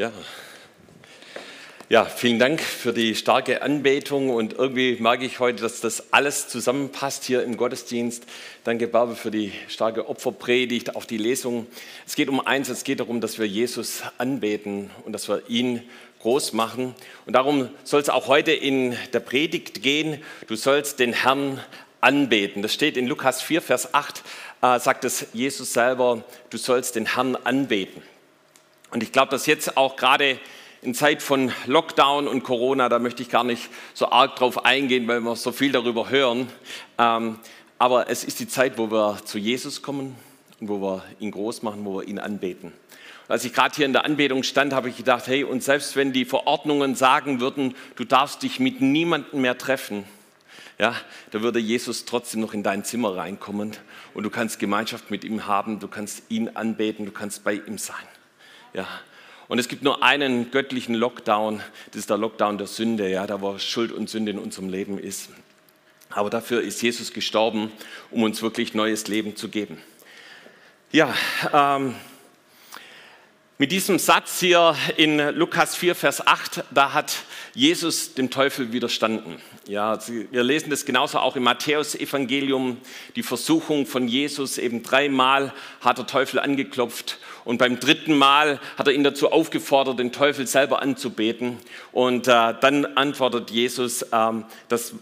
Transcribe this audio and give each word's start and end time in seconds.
Ja. 0.00 0.12
Ja, 1.90 2.06
vielen 2.06 2.38
Dank 2.38 2.62
für 2.62 2.94
die 2.94 3.14
starke 3.14 3.60
Anbetung 3.60 4.30
und 4.30 4.54
irgendwie 4.54 4.96
mag 4.98 5.22
ich 5.22 5.40
heute, 5.40 5.60
dass 5.60 5.82
das 5.82 6.10
alles 6.10 6.48
zusammenpasst 6.48 7.24
hier 7.24 7.42
im 7.42 7.58
Gottesdienst. 7.58 8.24
Danke, 8.64 8.88
Barbara, 8.88 9.14
für 9.14 9.30
die 9.30 9.52
starke 9.68 10.08
Opferpredigt, 10.08 10.96
auch 10.96 11.04
die 11.04 11.18
Lesung. 11.18 11.66
Es 12.06 12.14
geht 12.14 12.30
um 12.30 12.40
eins, 12.40 12.70
es 12.70 12.82
geht 12.82 13.00
darum, 13.00 13.20
dass 13.20 13.38
wir 13.38 13.46
Jesus 13.46 14.02
anbeten 14.16 14.88
und 15.04 15.12
dass 15.12 15.28
wir 15.28 15.42
ihn 15.50 15.82
groß 16.20 16.54
machen. 16.54 16.94
Und 17.26 17.34
darum 17.34 17.68
soll 17.84 18.00
es 18.00 18.08
auch 18.08 18.26
heute 18.26 18.52
in 18.52 18.96
der 19.12 19.20
Predigt 19.20 19.82
gehen. 19.82 20.22
Du 20.46 20.56
sollst 20.56 20.98
den 20.98 21.12
Herrn 21.12 21.60
anbeten. 22.00 22.62
Das 22.62 22.72
steht 22.72 22.96
in 22.96 23.06
Lukas 23.06 23.42
4, 23.42 23.60
Vers 23.60 23.92
8, 23.92 24.22
äh, 24.62 24.80
sagt 24.80 25.04
es 25.04 25.26
Jesus 25.34 25.74
selber, 25.74 26.24
du 26.48 26.56
sollst 26.56 26.96
den 26.96 27.04
Herrn 27.04 27.36
anbeten. 27.36 28.02
Und 28.90 29.02
ich 29.02 29.12
glaube, 29.12 29.30
dass 29.30 29.46
jetzt 29.46 29.76
auch 29.76 29.96
gerade 29.96 30.38
in 30.82 30.94
Zeit 30.94 31.22
von 31.22 31.52
Lockdown 31.66 32.26
und 32.26 32.42
Corona, 32.42 32.88
da 32.88 32.98
möchte 32.98 33.22
ich 33.22 33.28
gar 33.28 33.44
nicht 33.44 33.68
so 33.94 34.10
arg 34.10 34.36
drauf 34.36 34.64
eingehen, 34.64 35.06
weil 35.08 35.20
wir 35.20 35.36
so 35.36 35.52
viel 35.52 35.72
darüber 35.72 36.08
hören. 36.08 36.48
Ähm, 36.98 37.38
aber 37.78 38.08
es 38.08 38.24
ist 38.24 38.40
die 38.40 38.48
Zeit, 38.48 38.78
wo 38.78 38.90
wir 38.90 39.18
zu 39.24 39.38
Jesus 39.38 39.82
kommen 39.82 40.16
und 40.60 40.68
wo 40.68 40.80
wir 40.80 41.04
ihn 41.18 41.30
groß 41.30 41.62
machen, 41.62 41.84
wo 41.84 41.98
wir 41.98 42.08
ihn 42.08 42.18
anbeten. 42.18 42.72
Und 43.28 43.30
als 43.30 43.44
ich 43.44 43.52
gerade 43.52 43.76
hier 43.76 43.86
in 43.86 43.92
der 43.92 44.04
Anbetung 44.04 44.42
stand, 44.42 44.72
habe 44.72 44.88
ich 44.88 44.96
gedacht, 44.96 45.26
hey, 45.26 45.44
und 45.44 45.62
selbst 45.62 45.96
wenn 45.96 46.12
die 46.12 46.24
Verordnungen 46.24 46.94
sagen 46.94 47.40
würden, 47.40 47.74
du 47.96 48.04
darfst 48.04 48.42
dich 48.42 48.58
mit 48.58 48.80
niemandem 48.80 49.42
mehr 49.42 49.56
treffen, 49.56 50.04
ja, 50.78 50.94
da 51.30 51.42
würde 51.42 51.58
Jesus 51.58 52.06
trotzdem 52.06 52.40
noch 52.40 52.54
in 52.54 52.62
dein 52.62 52.84
Zimmer 52.84 53.14
reinkommen 53.14 53.76
und 54.14 54.22
du 54.22 54.30
kannst 54.30 54.58
Gemeinschaft 54.58 55.10
mit 55.10 55.24
ihm 55.24 55.46
haben, 55.46 55.78
du 55.78 55.88
kannst 55.88 56.22
ihn 56.30 56.48
anbeten, 56.48 57.04
du 57.04 57.12
kannst 57.12 57.44
bei 57.44 57.52
ihm 57.52 57.76
sein. 57.76 57.96
Ja. 58.72 58.86
Und 59.48 59.58
es 59.58 59.66
gibt 59.66 59.82
nur 59.82 60.02
einen 60.02 60.50
göttlichen 60.52 60.94
Lockdown, 60.94 61.60
das 61.90 62.00
ist 62.00 62.10
der 62.10 62.18
Lockdown 62.18 62.56
der 62.56 62.68
Sünde, 62.68 63.10
ja, 63.10 63.26
da 63.26 63.40
wo 63.40 63.58
Schuld 63.58 63.90
und 63.90 64.08
Sünde 64.08 64.30
in 64.30 64.38
unserem 64.38 64.68
Leben 64.68 64.98
ist. 64.98 65.30
Aber 66.10 66.30
dafür 66.30 66.60
ist 66.60 66.82
Jesus 66.82 67.12
gestorben, 67.12 67.72
um 68.10 68.22
uns 68.22 68.42
wirklich 68.42 68.74
neues 68.74 69.08
Leben 69.08 69.36
zu 69.36 69.48
geben. 69.48 69.78
Ja, 70.92 71.14
ähm, 71.52 71.94
mit 73.60 73.72
diesem 73.72 73.98
Satz 73.98 74.40
hier 74.40 74.74
in 74.96 75.18
Lukas 75.18 75.76
4, 75.76 75.94
Vers 75.94 76.26
8, 76.26 76.64
da 76.70 76.94
hat 76.94 77.14
Jesus 77.52 78.14
dem 78.14 78.30
Teufel 78.30 78.72
widerstanden. 78.72 79.36
Ja, 79.68 79.98
wir 80.08 80.42
lesen 80.42 80.70
das 80.70 80.86
genauso 80.86 81.18
auch 81.18 81.36
im 81.36 81.42
Matthäus-Evangelium, 81.42 82.78
die 83.16 83.22
Versuchung 83.22 83.84
von 83.84 84.08
Jesus. 84.08 84.56
Eben 84.56 84.82
dreimal 84.82 85.52
hat 85.82 85.98
der 85.98 86.06
Teufel 86.06 86.40
angeklopft 86.40 87.18
und 87.44 87.58
beim 87.58 87.78
dritten 87.78 88.16
Mal 88.16 88.60
hat 88.78 88.86
er 88.86 88.94
ihn 88.94 89.04
dazu 89.04 89.30
aufgefordert, 89.30 89.98
den 89.98 90.10
Teufel 90.10 90.46
selber 90.46 90.80
anzubeten. 90.80 91.58
Und 91.92 92.28
äh, 92.28 92.54
dann 92.62 92.86
antwortet 92.96 93.50
Jesus, 93.50 94.06
ähm, 94.10 94.46
dass, 94.68 94.94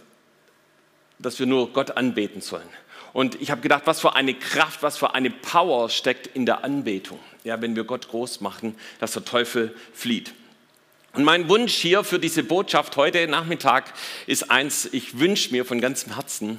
dass 1.20 1.38
wir 1.38 1.46
nur 1.46 1.72
Gott 1.72 1.96
anbeten 1.96 2.40
sollen. 2.40 2.68
Und 3.12 3.40
ich 3.40 3.52
habe 3.52 3.60
gedacht, 3.60 3.82
was 3.84 4.00
für 4.00 4.16
eine 4.16 4.34
Kraft, 4.34 4.82
was 4.82 4.98
für 4.98 5.14
eine 5.14 5.30
Power 5.30 5.88
steckt 5.90 6.26
in 6.26 6.44
der 6.44 6.64
Anbetung. 6.64 7.20
Ja, 7.44 7.60
wenn 7.60 7.76
wir 7.76 7.84
Gott 7.84 8.08
groß 8.08 8.40
machen, 8.40 8.74
dass 8.98 9.12
der 9.12 9.24
Teufel 9.24 9.74
flieht. 9.92 10.32
Und 11.14 11.24
mein 11.24 11.48
Wunsch 11.48 11.74
hier 11.74 12.04
für 12.04 12.18
diese 12.18 12.42
Botschaft 12.44 12.96
heute 12.96 13.26
Nachmittag 13.26 13.92
ist 14.26 14.50
eins, 14.50 14.88
ich 14.92 15.18
wünsche 15.18 15.50
mir 15.50 15.64
von 15.64 15.80
ganzem 15.80 16.14
Herzen, 16.14 16.58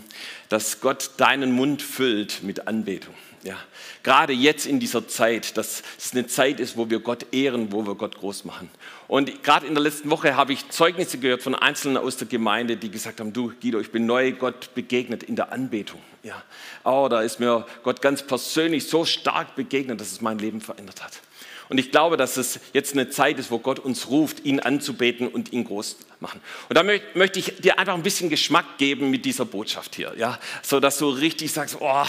dass 0.50 0.82
Gott 0.82 1.12
deinen 1.18 1.52
Mund 1.52 1.82
füllt 1.82 2.44
mit 2.44 2.68
Anbetung. 2.68 3.14
Ja, 3.44 3.56
gerade 4.04 4.34
jetzt 4.34 4.66
in 4.66 4.80
dieser 4.80 5.08
Zeit, 5.08 5.56
dass 5.56 5.82
es 5.98 6.12
eine 6.12 6.28
Zeit 6.28 6.60
ist, 6.60 6.76
wo 6.76 6.90
wir 6.90 7.00
Gott 7.00 7.28
ehren, 7.32 7.72
wo 7.72 7.86
wir 7.86 7.96
Gott 7.96 8.18
groß 8.18 8.44
machen. 8.44 8.70
Und 9.08 9.44
gerade 9.44 9.66
in 9.66 9.74
der 9.74 9.82
letzten 9.82 10.10
Woche 10.10 10.36
habe 10.36 10.52
ich 10.52 10.70
Zeugnisse 10.70 11.20
gehört 11.20 11.42
von 11.42 11.56
Einzelnen 11.56 11.98
aus 11.98 12.18
der 12.18 12.28
Gemeinde, 12.28 12.76
die 12.76 12.92
gesagt 12.92 13.22
haben, 13.22 13.32
du 13.32 13.54
Guido, 13.62 13.80
ich 13.80 13.92
bin 13.92 14.06
neu 14.06 14.34
Gott 14.34 14.74
begegnet 14.76 15.24
in 15.24 15.38
der 15.38 15.54
Anbetung. 15.54 16.02
Ja, 16.22 16.44
oh, 16.84 17.08
da 17.10 17.22
ist 17.22 17.40
mir 17.40 17.66
Gott 17.84 18.02
ganz 18.02 18.24
persönlich 18.24 18.88
so 18.88 19.06
stark 19.06 19.56
begegnet, 19.56 20.02
dass 20.02 20.12
es 20.12 20.20
mein 20.20 20.38
Leben 20.38 20.60
verändert 20.60 21.02
hat. 21.02 21.14
Und 21.70 21.78
ich 21.78 21.92
glaube, 21.92 22.18
dass 22.18 22.36
es 22.36 22.60
jetzt 22.74 22.94
eine 22.94 23.10
Zeit 23.10 23.38
ist, 23.38 23.52
wo 23.52 23.60
Gott 23.60 23.78
uns 23.78 24.10
ruft, 24.10 24.44
ihn 24.44 24.60
anzubeten 24.60 25.28
und 25.28 25.54
ihn 25.54 25.64
groß 25.64 25.98
machen. 26.20 26.42
Und 26.68 26.76
da 26.76 26.84
möchte 26.84 27.38
ich 27.38 27.58
dir 27.58 27.78
einfach 27.78 27.94
ein 27.94 28.02
bisschen 28.02 28.30
Geschmack 28.30 28.80
geben 28.80 29.12
mit 29.12 29.24
dieser 29.24 29.46
Botschaft 29.46 29.96
hier, 29.96 30.14
ja, 30.18 30.40
so 30.64 30.80
dass 30.80 30.98
du 30.98 31.10
richtig 31.10 31.52
sagst, 31.52 31.78
oh, 31.80 32.06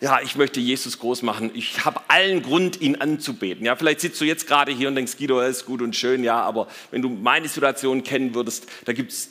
ja, 0.00 0.20
ich 0.22 0.36
möchte 0.36 0.60
Jesus 0.60 1.00
groß 1.00 1.22
machen. 1.22 1.50
Ich 1.54 1.84
habe 1.84 2.00
allen 2.06 2.42
Grund, 2.42 2.80
ihn 2.80 2.96
anzubeten. 2.96 3.66
Ja, 3.66 3.74
vielleicht 3.74 4.00
sitzt 4.00 4.20
du 4.20 4.24
jetzt 4.24 4.46
gerade 4.46 4.72
hier 4.72 4.86
und 4.86 4.94
denkst, 4.94 5.16
Guido, 5.18 5.40
ist 5.40 5.66
gut 5.66 5.82
und 5.82 5.96
schön, 5.96 6.22
ja, 6.22 6.40
aber 6.40 6.68
wenn 6.92 7.02
du 7.02 7.08
meine 7.08 7.48
Situation 7.48 8.04
kennen 8.04 8.34
würdest, 8.34 8.66
da 8.84 8.92
gibt 8.92 9.10
es 9.10 9.30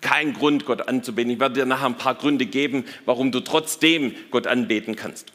keinen 0.00 0.32
Grund, 0.32 0.64
Gott 0.64 0.88
anzubeten. 0.88 1.30
Ich 1.30 1.40
werde 1.40 1.54
dir 1.56 1.66
nachher 1.66 1.86
ein 1.86 1.98
paar 1.98 2.14
Gründe 2.14 2.46
geben, 2.46 2.84
warum 3.04 3.30
du 3.30 3.40
trotzdem 3.40 4.14
Gott 4.30 4.46
anbeten 4.46 4.96
kannst. 4.96 5.32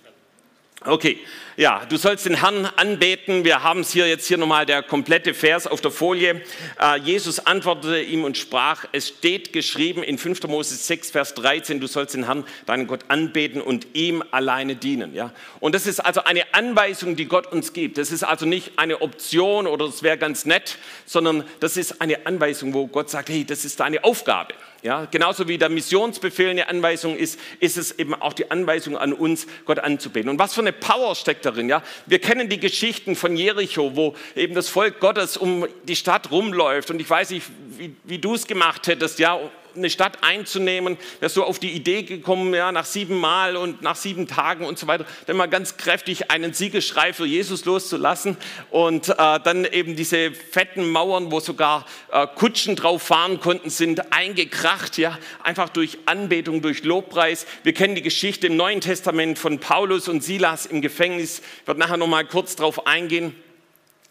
Okay, 0.85 1.19
ja, 1.55 1.85
du 1.88 1.95
sollst 1.95 2.25
den 2.25 2.41
Herrn 2.41 2.66
anbeten. 2.75 3.45
Wir 3.45 3.63
haben 3.63 3.81
es 3.81 3.91
hier 3.91 4.05
jetzt 4.05 4.27
hier 4.27 4.38
nochmal 4.38 4.66
der 4.66 4.83
komplette 4.83 5.33
Vers 5.33 5.66
auf 5.66 5.79
der 5.79 5.91
Folie. 5.91 6.41
Äh, 6.77 6.99
Jesus 6.99 7.39
antwortete 7.39 8.01
ihm 8.01 8.25
und 8.25 8.38
sprach, 8.38 8.83
es 8.91 9.07
steht 9.07 9.53
geschrieben 9.53 10.03
in 10.03 10.17
5. 10.17 10.44
Mose 10.47 10.75
6, 10.75 11.11
Vers 11.11 11.35
13, 11.35 11.79
du 11.79 11.88
sollst 11.88 12.16
den 12.16 12.25
Herrn, 12.25 12.44
deinen 12.66 12.88
Gott, 12.88 13.05
anbeten 13.07 13.61
und 13.61 13.88
ihm 13.94 14.25
alleine 14.31 14.75
dienen. 14.75 15.13
Ja? 15.13 15.31
Und 15.61 15.73
das 15.73 15.88
ist 15.88 16.01
also 16.01 16.25
eine 16.25 16.53
Anweisung, 16.53 17.15
die 17.15 17.27
Gott 17.27 17.50
uns 17.50 17.71
gibt. 17.71 17.97
Das 17.97 18.11
ist 18.11 18.23
also 18.23 18.45
nicht 18.45 18.73
eine 18.77 19.01
Option 19.01 19.67
oder 19.67 19.85
das 19.85 20.03
wäre 20.03 20.17
ganz 20.17 20.45
nett, 20.45 20.77
sondern 21.05 21.45
das 21.61 21.77
ist 21.77 22.01
eine 22.01 22.25
Anweisung, 22.25 22.73
wo 22.73 22.88
Gott 22.88 23.09
sagt, 23.09 23.29
hey, 23.29 23.45
das 23.45 23.63
ist 23.63 23.79
deine 23.79 24.03
Aufgabe. 24.03 24.53
Ja, 24.83 25.05
genauso 25.09 25.47
wie 25.47 25.57
der 25.57 25.69
Missionsbefehl 25.69 26.49
eine 26.49 26.67
Anweisung 26.67 27.16
ist, 27.16 27.39
ist 27.61 27.77
es 27.77 27.97
eben 27.99 28.13
auch 28.13 28.33
die 28.33 28.51
Anweisung 28.51 28.97
an 28.97 29.13
uns, 29.13 29.47
Gott 29.63 29.79
anzubeten. 29.79 30.29
Und 30.29 30.39
was 30.39 30.53
für 30.53 30.59
eine 30.59 30.73
Power 30.73 31.16
steckt 31.16 31.45
darin? 31.45 31.69
Ja? 31.69 31.81
Wir 32.05 32.19
kennen 32.19 32.49
die 32.49 32.59
Geschichten 32.59 33.16
von 33.16 33.38
Jericho, 33.38 33.95
wo 33.95 34.13
eben 34.35 34.53
das 34.55 34.67
Volk 34.67 34.99
Gottes 34.99 35.38
um 35.38 35.66
die 35.88 35.95
Stadt 35.95 36.31
rumläuft. 36.31 36.91
Und 36.91 36.99
ich 36.99 37.09
weiß 37.09 37.29
nicht, 37.29 37.45
wie, 37.77 37.95
wie 38.03 38.19
du 38.19 38.33
es 38.33 38.45
gemacht 38.45 38.88
hättest, 38.88 39.19
ja, 39.19 39.39
eine 39.75 39.89
Stadt 39.89 40.19
einzunehmen, 40.23 40.97
wärst 41.19 41.38
du 41.38 41.44
auf 41.44 41.59
die 41.59 41.72
Idee 41.72 42.03
gekommen, 42.03 42.53
ja, 42.53 42.72
nach 42.72 42.85
sieben 42.85 43.19
Mal 43.19 43.56
und 43.56 43.81
nach 43.81 43.95
sieben 43.95 44.28
Tagen 44.28 44.66
und 44.66 44.78
so 44.79 44.88
weiter, 44.88 45.06
dann 45.28 45.38
mal 45.38 45.47
ganz 45.47 45.78
kräftig 45.78 46.31
einen 46.31 46.53
Siegeschrei 46.53 47.13
für 47.13 47.25
Jesus 47.25 47.66
loszulassen 47.66 48.38
und 48.69 49.09
äh, 49.09 49.16
dann 49.16 49.66
eben 49.66 49.95
diese 49.95 50.31
fetten 50.31 50.89
Mauern, 50.89 51.31
wo 51.31 51.39
sogar 51.39 51.85
äh, 52.12 52.28
Kutschen 52.28 52.75
drauf 52.75 53.03
fahren 53.03 53.39
konnten, 53.39 53.69
sind 53.69 54.13
eingekracht, 54.13 54.97
ja, 54.97 55.17
einfach 55.44 55.69
durch 55.69 55.97
Anbetung, 56.06 56.62
durch 56.62 56.83
Lobpreis. 56.83 57.45
Wir 57.63 57.73
kennen 57.73 57.95
die 57.95 58.01
Geschichte 58.01 58.47
im 58.47 58.57
Neuen 58.57 58.81
Testament 58.81 59.39
von 59.39 59.59
Paulus 59.59 60.07
und 60.07 60.23
Silas 60.23 60.66
im 60.66 60.81
Gefängnis. 60.81 61.41
Werde 61.66 61.79
nachher 61.79 61.97
noch 61.97 62.07
mal 62.07 62.25
kurz 62.25 62.56
drauf 62.56 62.88
eingehen. 62.88 63.35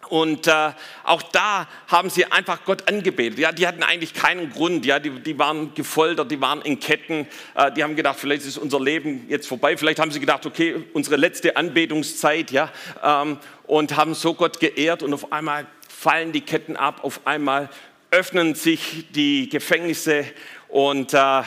Und 0.08 0.46
äh, 0.46 0.72
auch 1.04 1.22
da 1.22 1.68
haben 1.86 2.10
sie 2.10 2.26
einfach 2.26 2.64
Gott 2.64 2.88
angebetet. 2.88 3.38
Ja, 3.38 3.52
die 3.52 3.66
hatten 3.66 3.82
eigentlich 3.82 4.12
keinen 4.12 4.50
Grund. 4.50 4.84
Ja, 4.84 4.98
die, 4.98 5.10
die 5.10 5.38
waren 5.38 5.72
gefoltert, 5.74 6.30
die 6.30 6.40
waren 6.40 6.60
in 6.62 6.80
Ketten. 6.80 7.26
Äh, 7.54 7.72
die 7.72 7.82
haben 7.82 7.96
gedacht, 7.96 8.18
vielleicht 8.18 8.44
ist 8.44 8.58
unser 8.58 8.80
Leben 8.80 9.26
jetzt 9.28 9.46
vorbei. 9.46 9.76
Vielleicht 9.76 10.00
haben 10.00 10.10
sie 10.10 10.20
gedacht, 10.20 10.44
okay, 10.44 10.84
unsere 10.92 11.16
letzte 11.16 11.56
Anbetungszeit. 11.56 12.50
Ja, 12.50 12.70
ähm, 13.02 13.38
und 13.66 13.96
haben 13.96 14.14
so 14.14 14.34
Gott 14.34 14.60
geehrt. 14.60 15.02
Und 15.02 15.14
auf 15.14 15.32
einmal 15.32 15.66
fallen 15.88 16.32
die 16.32 16.42
Ketten 16.42 16.76
ab. 16.76 17.04
Auf 17.04 17.26
einmal 17.26 17.70
öffnen 18.10 18.54
sich 18.54 19.06
die 19.10 19.48
Gefängnisse 19.48 20.26
und 20.68 21.14
äh, 21.14 21.42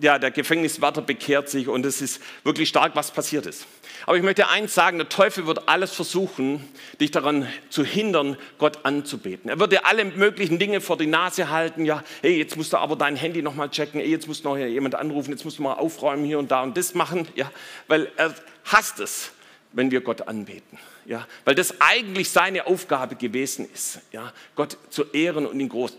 ja, 0.00 0.18
der 0.18 0.30
Gefängniswärter 0.30 1.02
bekehrt 1.02 1.48
sich. 1.48 1.68
Und 1.68 1.84
es 1.84 2.00
ist 2.00 2.22
wirklich 2.44 2.68
stark, 2.68 2.94
was 2.94 3.10
passiert 3.10 3.46
ist. 3.46 3.66
Aber 4.06 4.16
ich 4.16 4.22
möchte 4.22 4.48
eins 4.48 4.74
sagen, 4.74 4.98
der 4.98 5.08
Teufel 5.08 5.46
wird 5.46 5.68
alles 5.68 5.92
versuchen, 5.92 6.66
dich 7.00 7.10
daran 7.10 7.48
zu 7.68 7.84
hindern, 7.84 8.36
Gott 8.58 8.84
anzubeten. 8.84 9.50
Er 9.50 9.58
wird 9.58 9.72
dir 9.72 9.86
alle 9.86 10.04
möglichen 10.04 10.58
Dinge 10.58 10.80
vor 10.80 10.96
die 10.96 11.06
Nase 11.06 11.50
halten. 11.50 11.84
Ja, 11.84 12.02
hey, 12.22 12.38
jetzt 12.38 12.56
musst 12.56 12.72
du 12.72 12.76
aber 12.76 12.96
dein 12.96 13.16
Handy 13.16 13.42
nochmal 13.42 13.70
checken. 13.70 14.00
Hey, 14.00 14.10
jetzt 14.10 14.28
musst 14.28 14.44
du 14.44 14.50
noch 14.50 14.56
jemand 14.56 14.94
anrufen. 14.94 15.30
Jetzt 15.30 15.44
musst 15.44 15.58
du 15.58 15.62
mal 15.62 15.74
aufräumen 15.74 16.24
hier 16.24 16.38
und 16.38 16.50
da 16.50 16.62
und 16.62 16.76
das 16.76 16.94
machen. 16.94 17.26
Ja, 17.34 17.50
weil 17.88 18.10
er 18.16 18.34
hasst 18.64 19.00
es, 19.00 19.32
wenn 19.72 19.90
wir 19.90 20.00
Gott 20.00 20.28
anbeten. 20.28 20.78
Ja, 21.04 21.26
weil 21.44 21.54
das 21.54 21.80
eigentlich 21.80 22.30
seine 22.30 22.66
Aufgabe 22.66 23.16
gewesen 23.16 23.68
ist. 23.72 24.00
Ja, 24.12 24.32
Gott 24.54 24.76
zu 24.90 25.04
ehren 25.12 25.46
und 25.46 25.58
ihn 25.58 25.68
groß 25.68 25.96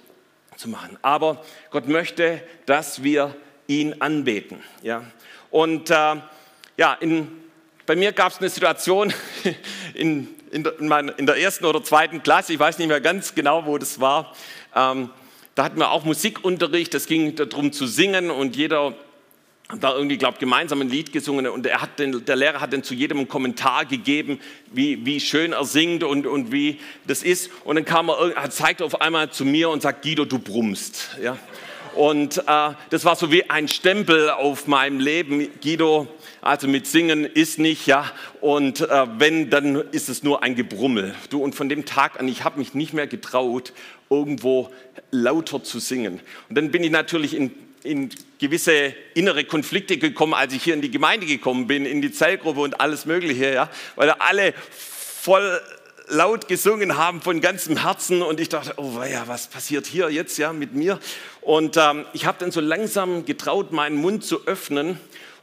zu 0.56 0.70
machen. 0.70 0.98
Aber 1.02 1.44
Gott 1.72 1.88
möchte, 1.88 2.42
dass 2.66 3.02
wir 3.02 3.36
ihn 3.70 3.96
anbeten. 4.00 4.62
Ja, 4.84 5.04
und 5.50 5.90
äh, 5.90 6.16
ja, 6.78 6.94
in 7.00 7.40
bei 7.90 7.96
mir 7.96 8.12
gab 8.12 8.32
es 8.32 8.38
eine 8.38 8.50
Situation 8.50 9.12
in, 9.96 10.28
in, 10.52 10.64
mein, 10.82 11.10
in, 11.10 11.26
der, 11.26 11.38
ersten 11.38 11.66
oder 11.66 11.84
zweiten 11.84 12.22
Klasse, 12.22 12.54
ich 12.54 12.60
weiß 12.60 12.78
nicht 12.78 12.88
mehr 12.88 13.02
ganz 13.02 13.34
genau, 13.34 13.66
wo 13.66 13.80
das 13.80 14.00
war. 14.00 14.36
Ähm, 14.76 15.10
da 15.56 15.64
hatten 15.64 15.80
wir 15.80 15.90
auch 15.90 16.06
Musikunterricht, 16.06 16.94
es 16.94 17.08
ging 17.08 17.36
darum 17.36 17.72
zu 17.72 17.88
singen 17.88 18.30
und 18.30 18.56
jeder 18.56 18.94
haben 19.70 19.80
da 19.80 19.96
irgendwie, 19.96 20.18
glaube 20.20 20.38
gemeinsam 20.38 20.82
ein 20.82 20.90
Lied 20.90 21.12
gesungen 21.12 21.48
und 21.48 21.66
er 21.66 21.82
hat 21.82 21.98
den, 21.98 22.24
der 22.26 22.36
Lehrer 22.36 22.62
hat 22.62 22.74
dann 22.74 22.84
zu 22.84 22.94
jedem 22.94 23.18
einen 23.18 23.28
Kommentar 23.28 23.86
gegeben, 23.86 24.40
wie, 24.72 25.04
wie 25.04 25.20
schön 25.20 25.54
er 25.54 25.66
singt 25.66 26.04
und, 26.04 26.28
und 26.28 26.52
wie 26.52 26.80
das 27.08 27.24
ist. 27.24 27.50
Und 27.64 27.76
dann 27.76 27.86
kam 27.86 28.10
er, 28.10 28.36
er 28.36 28.52
zeigt 28.52 28.84
auf 28.84 29.02
einmal 29.02 29.32
zu 29.32 29.46
mir 29.46 29.72
und 29.72 29.82
sagt, 29.82 30.04
Guido, 30.04 30.26
du 30.26 30.38
brummst. 30.38 31.18
Ja? 31.24 31.40
Und 31.96 32.38
äh, 32.38 32.72
das 32.90 33.06
war 33.06 33.16
so 33.16 33.32
wie 33.32 33.50
ein 33.50 33.68
Stempel 33.68 34.30
auf 34.30 34.68
meinem 34.68 35.00
Leben. 35.00 35.50
Guido, 35.62 36.08
also 36.42 36.68
mit 36.68 36.88
Singen 36.88 37.26
ist 37.26 37.60
nicht, 37.60 37.88
ja. 37.88 38.12
Und 38.42 38.82
äh, 38.82 39.08
wenn, 39.18 39.50
dann 39.50 39.76
ist 39.92 40.10
es 40.10 40.24
nur 40.24 40.44
ein 40.44 40.56
Gebrummel. 40.56 41.16
Du, 41.30 41.44
und 41.44 41.56
von 41.56 41.70
dem 41.70 41.86
Tag 41.86 42.20
an, 42.20 42.28
ich 42.28 42.44
habe 42.44 42.60
mich 42.60 42.74
nicht 42.74 42.94
mehr 42.94 43.08
getraut, 43.08 43.74
irgendwo 44.10 44.70
lauter 45.12 45.64
zu 45.64 45.80
singen. 45.80 46.20
Und 46.50 46.58
dann 46.58 46.72
bin 46.72 46.84
ich 46.84 46.92
natürlich 46.92 47.36
in, 47.36 47.52
in 47.84 48.10
gewisse 48.40 48.94
innere 49.14 49.44
Konflikte 49.44 49.98
gekommen, 49.98 50.34
als 50.34 50.54
ich 50.54 50.64
hier 50.64 50.74
in 50.74 50.82
die 50.82 50.92
Gemeinde 50.92 51.26
gekommen 51.26 51.68
bin, 51.68 51.86
in 51.86 52.02
die 52.02 52.12
Zellgruppe 52.12 52.62
und 52.62 52.82
alles 52.82 53.06
Mögliche, 53.06 53.54
ja. 53.54 53.70
Weil 53.96 54.12
alle 54.12 54.54
voll 54.72 55.60
laut 56.10 56.48
gesungen 56.48 56.98
haben 56.98 57.22
von 57.22 57.40
ganzem 57.40 57.78
Herzen 57.78 58.22
und 58.22 58.40
ich 58.40 58.50
dachte, 58.50 58.74
oh 58.78 59.02
ja, 59.04 59.28
was 59.28 59.48
passiert 59.48 59.86
hier 59.86 60.10
jetzt 60.10 60.38
ja 60.38 60.52
mit 60.54 60.74
mir? 60.74 61.00
Und 61.42 61.78
ähm, 61.78 62.06
ich 62.14 62.26
habe 62.26 62.38
dann 62.40 62.52
so 62.52 62.60
langsam 62.60 63.26
getraut, 63.26 63.72
meinen 63.72 63.96
Mund 63.96 64.26
zu 64.26 64.46
öffnen 64.48 65.00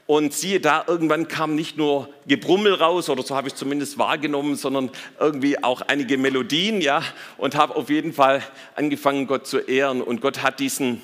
und 0.06 0.32
siehe 0.34 0.60
da, 0.60 0.84
irgendwann 0.86 1.28
kam 1.28 1.54
nicht 1.54 1.76
nur 1.76 2.08
Gebrummel 2.26 2.74
raus, 2.74 3.08
oder 3.08 3.22
so 3.22 3.34
habe 3.34 3.48
ich 3.48 3.54
zumindest 3.54 3.98
wahrgenommen, 3.98 4.56
sondern 4.56 4.90
irgendwie 5.18 5.62
auch 5.62 5.82
einige 5.82 6.18
Melodien, 6.18 6.80
ja, 6.80 7.02
und 7.38 7.56
habe 7.56 7.74
auf 7.74 7.88
jeden 7.90 8.12
Fall 8.12 8.42
angefangen, 8.74 9.26
Gott 9.26 9.46
zu 9.46 9.58
ehren. 9.58 10.02
Und 10.02 10.20
Gott 10.20 10.42
hat 10.42 10.60
diesen 10.60 11.02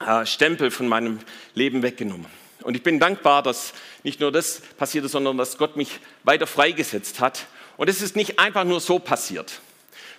äh, 0.00 0.24
Stempel 0.24 0.70
von 0.70 0.88
meinem 0.88 1.18
Leben 1.54 1.82
weggenommen. 1.82 2.26
Und 2.62 2.76
ich 2.76 2.82
bin 2.82 2.98
dankbar, 2.98 3.42
dass 3.42 3.74
nicht 4.04 4.20
nur 4.20 4.32
das 4.32 4.62
passierte, 4.78 5.08
sondern 5.08 5.36
dass 5.36 5.58
Gott 5.58 5.76
mich 5.76 6.00
weiter 6.22 6.46
freigesetzt 6.46 7.20
hat 7.20 7.46
und 7.76 7.88
es 7.88 8.02
ist 8.02 8.16
nicht 8.16 8.38
einfach 8.38 8.64
nur 8.64 8.80
so 8.80 8.98
passiert, 8.98 9.60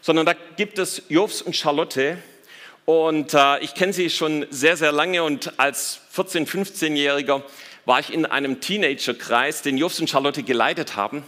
sondern 0.02 0.26
da 0.26 0.34
gibt 0.58 0.80
es 0.80 1.04
Jobs 1.10 1.42
und 1.42 1.56
Charlotte. 1.56 2.18
Und 2.86 3.34
äh, 3.34 3.60
ich 3.60 3.74
kenne 3.74 3.94
sie 3.94 4.12
schon 4.12 4.46
sehr, 4.52 4.78
sehr 4.78 4.92
lange 4.92 5.24
und 5.24 5.60
als 5.60 6.02
14-, 6.16 6.48
15-Jähriger 6.48 7.42
war 7.86 8.00
ich 8.00 8.12
in 8.12 8.26
einem 8.26 8.62
Teenagerkreis, 8.62 9.62
den 9.62 9.78
Jobs 9.78 10.00
und 10.00 10.10
Charlotte 10.10 10.44
geleitet 10.44 10.96
haben. 10.96 11.24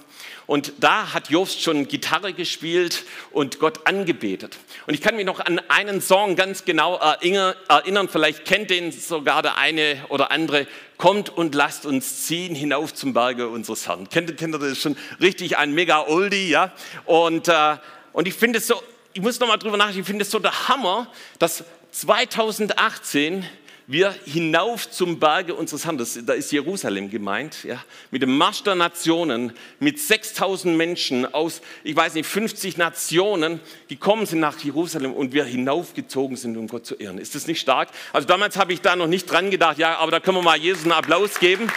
Und 0.47 0.73
da 0.79 1.13
hat 1.13 1.29
Jobst 1.29 1.61
schon 1.61 1.87
Gitarre 1.87 2.33
gespielt 2.33 3.03
und 3.31 3.59
Gott 3.59 3.85
angebetet. 3.85 4.57
Und 4.87 4.93
ich 4.93 5.01
kann 5.01 5.15
mich 5.15 5.25
noch 5.25 5.41
an 5.41 5.59
einen 5.67 6.01
Song 6.01 6.35
ganz 6.35 6.63
genau 6.63 6.95
erinnern, 6.95 8.07
vielleicht 8.09 8.45
kennt 8.45 8.69
den 8.69 8.91
sogar 8.91 9.41
der 9.41 9.57
eine 9.57 10.05
oder 10.09 10.31
andere. 10.31 10.65
Kommt 10.97 11.29
und 11.29 11.53
lasst 11.53 11.85
uns 11.85 12.25
ziehen 12.25 12.55
hinauf 12.55 12.93
zum 12.93 13.13
Berge 13.13 13.49
unseres 13.49 13.87
Herrn. 13.87 14.09
Kennt, 14.09 14.35
kennt 14.37 14.55
ihr 14.55 14.59
das 14.59 14.79
schon 14.79 14.97
richtig, 15.19 15.57
ein 15.57 15.73
mega 15.73 16.07
Oldie, 16.07 16.49
ja? 16.49 16.71
Und, 17.05 17.49
äh, 17.49 17.75
und 18.13 18.27
ich 18.27 18.33
finde 18.33 18.57
es 18.57 18.67
so, 18.67 18.81
ich 19.13 19.21
muss 19.21 19.39
noch 19.39 19.47
mal 19.47 19.57
drüber 19.57 19.77
nachdenken, 19.77 20.01
ich 20.01 20.07
finde 20.07 20.23
es 20.23 20.31
so 20.31 20.39
der 20.39 20.69
Hammer, 20.69 21.11
dass 21.37 21.65
2018 21.91 23.45
wir 23.89 24.13
hinauf 24.25 24.91
zum 24.91 25.17
Berge 25.17 25.55
unseres 25.55 25.87
das, 25.97 26.19
da 26.25 26.33
ist 26.33 26.51
Jerusalem 26.51 27.09
gemeint, 27.09 27.63
ja, 27.63 27.81
mit 28.11 28.21
dem 28.21 28.37
Marsch 28.37 28.61
der 28.63 28.75
Nationen, 28.75 29.53
mit 29.79 29.97
6000 29.97 30.75
Menschen 30.75 31.33
aus, 31.33 31.61
ich 31.85 31.95
weiß 31.95 32.15
nicht, 32.15 32.27
50 32.27 32.75
Nationen, 32.75 33.61
gekommen 33.87 34.25
sind 34.25 34.41
nach 34.41 34.59
Jerusalem 34.59 35.13
und 35.13 35.31
wir 35.31 35.45
hinaufgezogen 35.45 36.35
sind, 36.35 36.57
um 36.57 36.67
Gott 36.67 36.85
zu 36.85 36.95
ehren. 36.95 37.17
Ist 37.17 37.33
das 37.33 37.47
nicht 37.47 37.61
stark? 37.61 37.87
Also 38.11 38.27
damals 38.27 38.57
habe 38.57 38.73
ich 38.73 38.81
da 38.81 38.97
noch 38.97 39.07
nicht 39.07 39.31
dran 39.31 39.51
gedacht, 39.51 39.77
ja, 39.77 39.97
aber 39.99 40.11
da 40.11 40.19
können 40.19 40.35
wir 40.35 40.43
mal 40.43 40.57
Jesus 40.57 40.83
einen 40.83 40.91
Applaus 40.91 41.39
geben. 41.39 41.71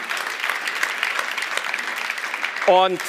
Und 2.66 3.00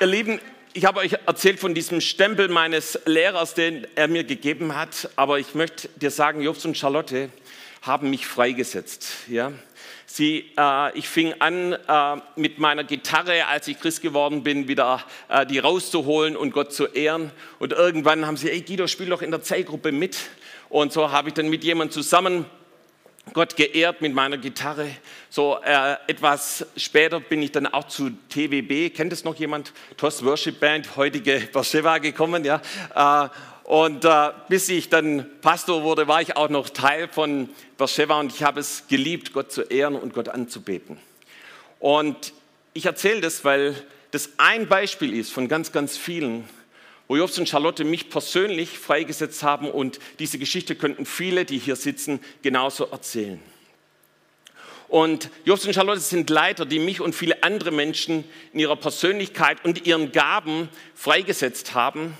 ihr 0.00 0.06
Lieben, 0.08 0.40
ich 0.72 0.84
habe 0.84 0.98
euch 0.98 1.12
erzählt 1.24 1.60
von 1.60 1.74
diesem 1.74 2.00
Stempel 2.00 2.48
meines 2.48 2.98
Lehrers, 3.06 3.54
den 3.54 3.86
er 3.94 4.08
mir 4.08 4.24
gegeben 4.24 4.74
hat, 4.74 5.10
aber 5.14 5.38
ich 5.38 5.54
möchte 5.54 5.88
dir 5.96 6.10
sagen, 6.10 6.42
Jobs 6.42 6.64
und 6.64 6.76
Charlotte, 6.76 7.30
haben 7.86 8.10
mich 8.10 8.26
freigesetzt. 8.26 9.08
Ja? 9.28 9.52
Sie, 10.06 10.52
äh, 10.56 10.98
ich 10.98 11.08
fing 11.08 11.34
an, 11.40 11.72
äh, 11.72 12.16
mit 12.36 12.58
meiner 12.58 12.84
Gitarre, 12.84 13.46
als 13.46 13.68
ich 13.68 13.78
Christ 13.78 14.02
geworden 14.02 14.42
bin, 14.42 14.68
wieder 14.68 15.02
äh, 15.28 15.44
die 15.46 15.58
rauszuholen 15.58 16.36
und 16.36 16.52
Gott 16.52 16.72
zu 16.72 16.86
ehren. 16.86 17.30
Und 17.58 17.72
irgendwann 17.72 18.26
haben 18.26 18.36
sie, 18.36 18.50
ey 18.50 18.62
Guido, 18.62 18.86
spiel 18.86 19.08
doch 19.08 19.22
in 19.22 19.30
der 19.30 19.42
Zellgruppe 19.42 19.92
mit. 19.92 20.18
Und 20.68 20.92
so 20.92 21.10
habe 21.10 21.28
ich 21.28 21.34
dann 21.34 21.48
mit 21.48 21.64
jemandem 21.64 21.92
zusammen 21.92 22.46
Gott 23.32 23.56
geehrt 23.56 24.00
mit 24.00 24.14
meiner 24.14 24.38
Gitarre. 24.38 24.88
So 25.28 25.58
äh, 25.64 25.96
etwas 26.06 26.64
später 26.76 27.18
bin 27.18 27.42
ich 27.42 27.50
dann 27.52 27.66
auch 27.66 27.88
zu 27.88 28.10
TWB. 28.28 28.90
Kennt 28.90 29.12
es 29.12 29.24
noch 29.24 29.34
jemand? 29.34 29.72
TOS 29.96 30.24
Worship 30.24 30.60
Band, 30.60 30.96
heutige 30.96 31.48
Beersheba 31.52 31.98
gekommen. 31.98 32.44
Ja. 32.44 32.62
Äh, 32.94 33.28
und 33.66 34.04
äh, 34.04 34.30
bis 34.48 34.68
ich 34.68 34.90
dann 34.90 35.26
Pastor 35.42 35.82
wurde, 35.82 36.06
war 36.06 36.22
ich 36.22 36.36
auch 36.36 36.48
noch 36.48 36.68
Teil 36.68 37.08
von 37.08 37.48
Beersheba 37.76 38.20
und 38.20 38.32
ich 38.32 38.44
habe 38.44 38.60
es 38.60 38.84
geliebt, 38.86 39.32
Gott 39.32 39.50
zu 39.50 39.62
ehren 39.62 39.96
und 39.96 40.14
Gott 40.14 40.28
anzubeten. 40.28 40.98
Und 41.80 42.32
ich 42.74 42.86
erzähle 42.86 43.20
das, 43.20 43.44
weil 43.44 43.74
das 44.12 44.30
ein 44.36 44.68
Beispiel 44.68 45.12
ist 45.12 45.32
von 45.32 45.48
ganz, 45.48 45.72
ganz 45.72 45.96
vielen, 45.96 46.48
wo 47.08 47.16
Jobs 47.16 47.40
und 47.40 47.48
Charlotte 47.48 47.82
mich 47.82 48.08
persönlich 48.08 48.78
freigesetzt 48.78 49.42
haben 49.42 49.68
und 49.68 49.98
diese 50.20 50.38
Geschichte 50.38 50.76
könnten 50.76 51.04
viele, 51.04 51.44
die 51.44 51.58
hier 51.58 51.74
sitzen, 51.74 52.20
genauso 52.42 52.84
erzählen. 52.84 53.42
Und 54.86 55.28
Jobs 55.44 55.66
und 55.66 55.74
Charlotte 55.74 55.98
sind 55.98 56.30
Leiter, 56.30 56.66
die 56.66 56.78
mich 56.78 57.00
und 57.00 57.16
viele 57.16 57.42
andere 57.42 57.72
Menschen 57.72 58.22
in 58.52 58.60
ihrer 58.60 58.76
Persönlichkeit 58.76 59.64
und 59.64 59.88
ihren 59.88 60.12
Gaben 60.12 60.68
freigesetzt 60.94 61.74
haben 61.74 62.16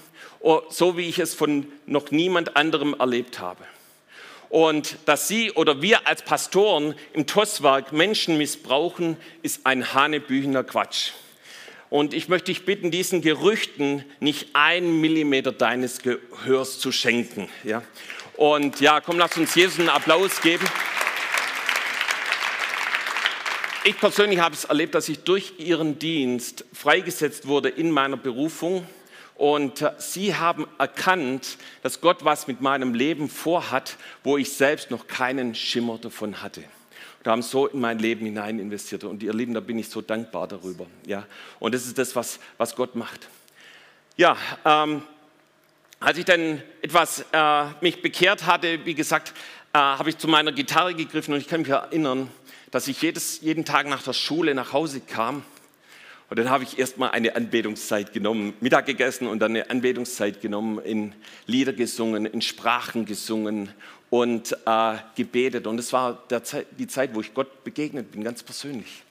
so 0.70 0.96
wie 0.96 1.08
ich 1.08 1.19
es 1.19 1.34
von 1.34 1.66
noch 1.87 2.10
niemand 2.10 2.56
anderem 2.56 2.94
erlebt 2.98 3.40
habe. 3.40 3.64
Und 4.48 4.96
dass 5.06 5.26
Sie 5.26 5.50
oder 5.50 5.82
wir 5.82 6.06
als 6.06 6.22
Pastoren 6.22 6.94
im 7.12 7.26
TOS-Werk 7.26 7.93
Menschen 7.93 8.38
missbrauchen, 8.38 9.16
ist 9.43 9.66
ein 9.66 9.93
hanebüchener 9.93 10.62
Quatsch. 10.62 11.10
Und 11.90 12.14
ich 12.14 12.28
möchte 12.28 12.46
dich 12.46 12.64
bitten, 12.64 12.90
diesen 12.90 13.22
Gerüchten 13.22 14.04
nicht 14.20 14.48
einen 14.54 15.00
Millimeter 15.00 15.52
deines 15.52 15.98
Gehörs 15.98 16.78
zu 16.78 16.93
schenken. 16.93 17.48
Ja? 17.64 17.82
Und 18.37 18.81
ja, 18.81 19.00
komm, 19.00 19.19
lass 19.19 19.37
uns 19.37 19.54
Jesus 19.54 19.78
einen 19.81 19.88
Applaus 19.88 20.40
geben. 20.40 20.66
Ich 23.84 23.98
persönlich 23.98 24.40
habe 24.40 24.54
es 24.54 24.64
erlebt, 24.64 24.94
dass 24.94 25.08
ich 25.08 25.20
durch 25.20 25.54
Ihren 25.58 25.98
Dienst 25.98 26.65
freigesetzt 26.72 27.46
wurde 27.46 27.69
in 27.69 27.91
meiner 27.91 28.17
Berufung 28.17 28.86
und 29.36 29.82
äh, 29.82 29.93
sie 29.98 30.34
haben 30.34 30.66
erkannt, 30.78 31.58
dass 31.82 32.00
Gott 32.00 32.24
was 32.24 32.46
mit 32.46 32.60
meinem 32.60 32.94
Leben 32.94 33.28
vorhat, 33.28 33.96
wo 34.24 34.36
ich 34.36 34.52
selbst 34.52 34.90
noch 34.90 35.06
keinen 35.06 35.55
Schimmer 35.55 35.98
davon 35.98 36.43
hatte. 36.43 36.64
Und 37.19 37.31
haben 37.31 37.43
so 37.43 37.66
in 37.66 37.81
mein 37.81 37.98
Leben 37.98 38.24
hinein 38.24 38.58
investiert. 38.58 39.05
Und 39.05 39.22
ihr 39.22 39.34
Lieben, 39.34 39.52
da 39.52 39.60
bin 39.60 39.78
ich 39.78 39.88
so 39.88 40.00
dankbar 40.00 40.48
darüber. 40.48 40.86
Ja? 41.05 41.26
Und 41.58 41.74
das 41.74 41.86
ist 41.86 41.98
das, 41.98 42.16
was, 42.16 42.38
was 42.56 42.74
Gott 42.76 42.94
macht. 42.94 43.28
Ja, 44.16 44.36
ähm, 44.64 45.02
als 46.00 46.16
ich 46.16 46.24
dann 46.24 46.62
etwas 46.81 47.24
äh, 47.32 47.64
mich 47.81 48.00
bekehrt 48.00 48.46
hatte, 48.46 48.84
wie 48.86 48.94
gesagt, 48.94 49.34
äh, 49.74 49.78
habe 49.78 50.08
ich 50.08 50.16
zu 50.16 50.28
meiner 50.28 50.52
Gitarre 50.52 50.94
gegriffen 50.94 51.34
und 51.34 51.40
ich 51.40 51.48
kann 51.48 51.60
mich 51.60 51.70
erinnern, 51.70 52.31
dass 52.70 52.88
ich 52.88 53.02
jedes, 53.02 53.40
jeden 53.43 53.64
Tag 53.66 53.86
nach 53.86 54.02
der 54.02 54.12
Schule 54.14 54.55
nach 54.55 54.72
Hause 54.72 55.00
kam 55.00 55.43
und 56.29 56.39
dann 56.39 56.51
habe 56.51 56.65
ich 56.65 56.79
erstmal 56.79 57.11
eine 57.11 57.37
Anbetungszeit 57.37 58.13
genommen, 58.13 58.55
Mittag 58.61 58.87
gegessen 58.87 59.29
und 59.29 59.39
dann 59.39 59.53
eine 59.53 59.71
Anbetungszeit 59.71 60.41
genommen, 60.41 60.81
in 60.81 61.15
Lieder 61.47 61.73
gesungen, 61.73 62.27
in 62.27 62.43
Sprachen 62.43 63.05
gesungen 63.05 63.71
und 64.11 64.56
äh, 64.67 64.97
gebetet. 65.15 65.69
Und 65.69 65.79
es 65.79 65.93
war 65.93 66.29
Zeit, 66.43 66.67
die 66.79 66.89
Zeit, 66.89 67.15
wo 67.15 67.21
ich 67.21 67.33
Gott 67.33 67.63
begegnet 67.63 68.11
bin, 68.11 68.25
ganz 68.25 68.43
persönlich. 68.43 69.05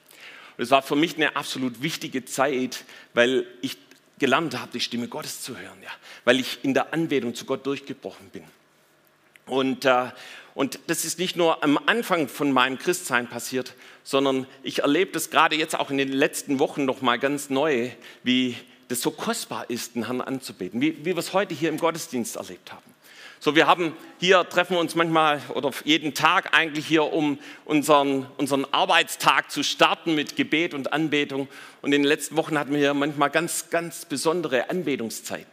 Und 0.58 0.64
es 0.64 0.70
war 0.70 0.82
für 0.82 0.96
mich 0.96 1.16
eine 1.16 1.36
absolut 1.36 1.82
wichtige 1.82 2.26
Zeit, 2.26 2.84
weil 3.14 3.46
ich 3.62 3.78
gelernt 4.18 4.58
habe, 4.58 4.72
die 4.72 4.80
Stimme 4.80 5.08
Gottes 5.08 5.40
zu 5.40 5.56
hören, 5.56 5.78
ja, 5.82 5.90
weil 6.24 6.38
ich 6.38 6.58
in 6.64 6.74
der 6.74 6.92
Anbetung 6.92 7.34
zu 7.34 7.46
Gott 7.46 7.64
durchgebrochen 7.64 8.28
bin. 8.28 8.44
Und, 9.46 9.86
äh, 9.86 10.10
und 10.56 10.80
das 10.86 11.04
ist 11.04 11.18
nicht 11.18 11.36
nur 11.36 11.62
am 11.62 11.78
Anfang 11.84 12.28
von 12.28 12.50
meinem 12.50 12.78
Christsein 12.78 13.28
passiert, 13.28 13.74
sondern 14.04 14.46
ich 14.62 14.78
erlebe 14.78 15.12
das 15.12 15.28
gerade 15.28 15.54
jetzt 15.54 15.78
auch 15.78 15.90
in 15.90 15.98
den 15.98 16.10
letzten 16.10 16.58
Wochen 16.58 16.86
noch 16.86 17.02
mal 17.02 17.18
ganz 17.18 17.50
neu, 17.50 17.90
wie 18.22 18.56
das 18.88 19.02
so 19.02 19.10
kostbar 19.10 19.68
ist, 19.68 19.96
den 19.96 20.06
Herrn 20.06 20.22
anzubeten, 20.22 20.80
wie, 20.80 20.96
wie 21.00 21.14
wir 21.14 21.18
es 21.18 21.34
heute 21.34 21.54
hier 21.54 21.68
im 21.68 21.76
Gottesdienst 21.76 22.36
erlebt 22.36 22.72
haben. 22.72 22.94
So, 23.38 23.54
wir 23.54 23.66
haben 23.66 23.94
hier, 24.18 24.48
treffen 24.48 24.78
uns 24.78 24.94
manchmal 24.94 25.42
oder 25.52 25.72
jeden 25.84 26.14
Tag 26.14 26.56
eigentlich 26.56 26.86
hier, 26.86 27.12
um 27.12 27.38
unseren, 27.66 28.24
unseren 28.38 28.64
Arbeitstag 28.72 29.50
zu 29.50 29.62
starten 29.62 30.14
mit 30.14 30.36
Gebet 30.36 30.72
und 30.72 30.90
Anbetung. 30.90 31.48
Und 31.82 31.92
in 31.92 32.00
den 32.00 32.08
letzten 32.08 32.34
Wochen 32.38 32.58
hatten 32.58 32.72
wir 32.72 32.78
hier 32.78 32.94
manchmal 32.94 33.28
ganz, 33.28 33.68
ganz 33.68 34.06
besondere 34.06 34.70
Anbetungszeiten. 34.70 35.52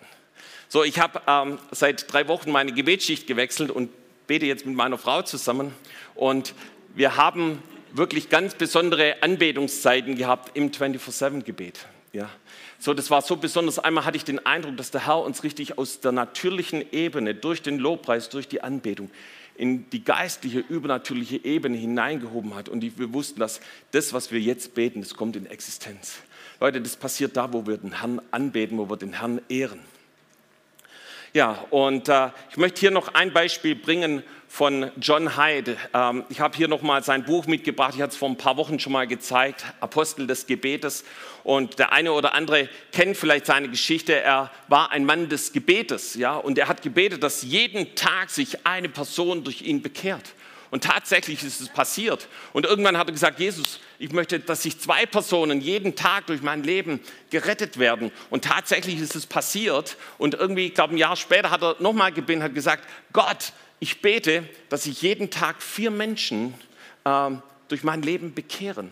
So, 0.70 0.86
ich 0.86 0.98
habe 1.00 1.22
ähm, 1.28 1.60
seit 1.72 2.12
drei 2.12 2.30
Wochen 2.30 2.52
meine 2.52 2.72
Gebetsschicht 2.72 3.28
gewechselt 3.28 3.70
und 3.70 3.90
bete 4.28 4.46
jetzt 4.46 4.66
mit 4.66 4.76
meiner 4.76 4.98
Frau 4.98 5.22
zusammen. 5.22 5.74
Und 6.16 6.54
wir 6.96 7.18
haben 7.18 7.62
wirklich 7.94 8.30
ganz 8.30 8.56
besondere 8.56 9.22
Anbetungszeiten 9.22 10.16
gehabt 10.16 10.56
im 10.56 10.72
24-7-Gebet. 10.72 11.86
Ja. 12.12 12.30
So, 12.80 12.94
das 12.94 13.10
war 13.10 13.22
so 13.22 13.38
besonders. 13.38 13.80
Einmal 13.80 14.06
hatte 14.06 14.18
ich 14.18 14.26
den 14.26 14.46
Eindruck, 14.46 14.78
dass 14.78 14.92
der 14.92 15.08
Herr 15.08 15.22
uns 15.22 15.44
richtig 15.44 15.78
aus 15.78 16.00
der 16.00 16.12
natürlichen 16.12 16.84
Ebene, 16.92 17.34
durch 17.34 17.62
den 17.62 17.80
Lobpreis, 17.80 18.30
durch 18.30 18.48
die 18.48 18.62
Anbetung, 18.62 19.10
in 19.56 19.90
die 19.90 20.04
geistliche, 20.04 20.60
übernatürliche 20.60 21.44
Ebene 21.44 21.78
hineingehoben 21.78 22.56
hat. 22.56 22.70
Und 22.70 22.82
wir 22.82 23.14
wussten, 23.14 23.40
dass 23.40 23.62
das, 23.92 24.14
was 24.14 24.32
wir 24.32 24.40
jetzt 24.40 24.74
beten, 24.74 25.02
das 25.02 25.14
kommt 25.16 25.36
in 25.36 25.46
Existenz. 25.46 26.18
Leute, 26.60 26.82
das 26.82 26.96
passiert 26.96 27.38
da, 27.38 27.52
wo 27.54 27.66
wir 27.66 27.78
den 27.78 28.00
Herrn 28.00 28.22
anbeten, 28.32 28.78
wo 28.78 28.90
wir 28.90 28.98
den 28.98 29.14
Herrn 29.14 29.42
ehren. 29.50 29.80
Ja, 31.36 31.66
und 31.72 32.10
äh, 32.10 32.30
ich 32.52 32.58
möchte 32.58 32.80
hier 32.80 32.92
noch 32.92 33.16
ein 33.16 33.34
Beispiel 33.34 33.74
bringen 33.74 34.22
von 34.48 34.92
John 35.02 35.36
Hyde. 35.36 35.78
Ähm, 35.92 36.26
ich 36.30 36.40
habe 36.40 36.56
hier 36.56 36.68
noch 36.68 36.84
mal 36.84 37.04
sein 37.04 37.26
Buch 37.26 37.48
mitgebracht. 37.48 37.96
Ich 37.96 38.02
hatte 38.04 38.12
es 38.12 38.18
vor 38.18 38.30
ein 38.30 38.38
paar 38.38 38.56
Wochen 38.56 38.78
schon 38.78 38.94
mal 38.94 39.08
gezeigt, 39.08 39.66
Apostel 39.80 40.28
des 40.28 40.46
Gebetes. 40.46 41.04
Und 41.44 41.80
der 41.80 41.92
eine 41.92 42.14
oder 42.14 42.36
andere 42.36 42.70
kennt 42.92 43.18
vielleicht 43.18 43.48
seine 43.48 43.68
Geschichte. 43.68 44.14
Er 44.14 44.52
war 44.68 44.92
ein 44.92 45.06
Mann 45.06 45.28
des 45.28 45.54
Gebetes, 45.54 46.14
ja, 46.14 46.36
und 46.36 46.60
er 46.60 46.68
hat 46.68 46.84
gebetet, 46.84 47.24
dass 47.24 47.42
jeden 47.42 47.96
Tag 47.96 48.30
sich 48.30 48.68
eine 48.68 48.90
Person 48.90 49.44
durch 49.44 49.64
ihn 49.64 49.82
bekehrt. 49.82 50.36
Und 50.74 50.84
tatsächlich 50.86 51.44
ist 51.44 51.62
es 51.62 51.70
passiert. 51.70 52.28
Und 52.52 52.66
irgendwann 52.66 52.98
hat 52.98 53.08
er 53.08 53.12
gesagt, 53.12 53.40
Jesus, 53.40 53.80
ich 54.00 54.12
möchte, 54.12 54.40
dass 54.40 54.64
sich 54.64 54.80
zwei 54.80 55.06
Personen 55.06 55.62
jeden 55.62 55.96
Tag 55.96 56.26
durch 56.26 56.42
mein 56.42 56.64
Leben 56.64 57.00
gerettet 57.30 57.78
werden. 57.78 58.12
Und 58.32 58.44
tatsächlich 58.44 59.00
ist 59.00 59.16
es 59.16 59.28
passiert. 59.28 59.98
Und 60.18 60.34
irgendwie, 60.34 60.66
ich 60.66 60.74
glaube, 60.74 60.96
ein 60.96 60.98
Jahr 60.98 61.16
später 61.16 61.52
hat 61.52 61.62
er 61.62 61.76
nochmal 61.78 62.12
gebeten, 62.12 62.42
hat 62.42 62.56
gesagt, 62.56 62.90
Gott, 63.14 63.54
ich 63.80 64.02
bete, 64.02 64.50
dass 64.70 64.86
sich 64.86 65.04
jeden 65.04 65.30
Tag 65.30 65.62
vier 65.62 65.92
Menschen 65.92 66.56
äh, 67.04 67.30
durch 67.68 67.84
mein 67.84 68.02
Leben 68.02 68.34
bekehren. 68.34 68.92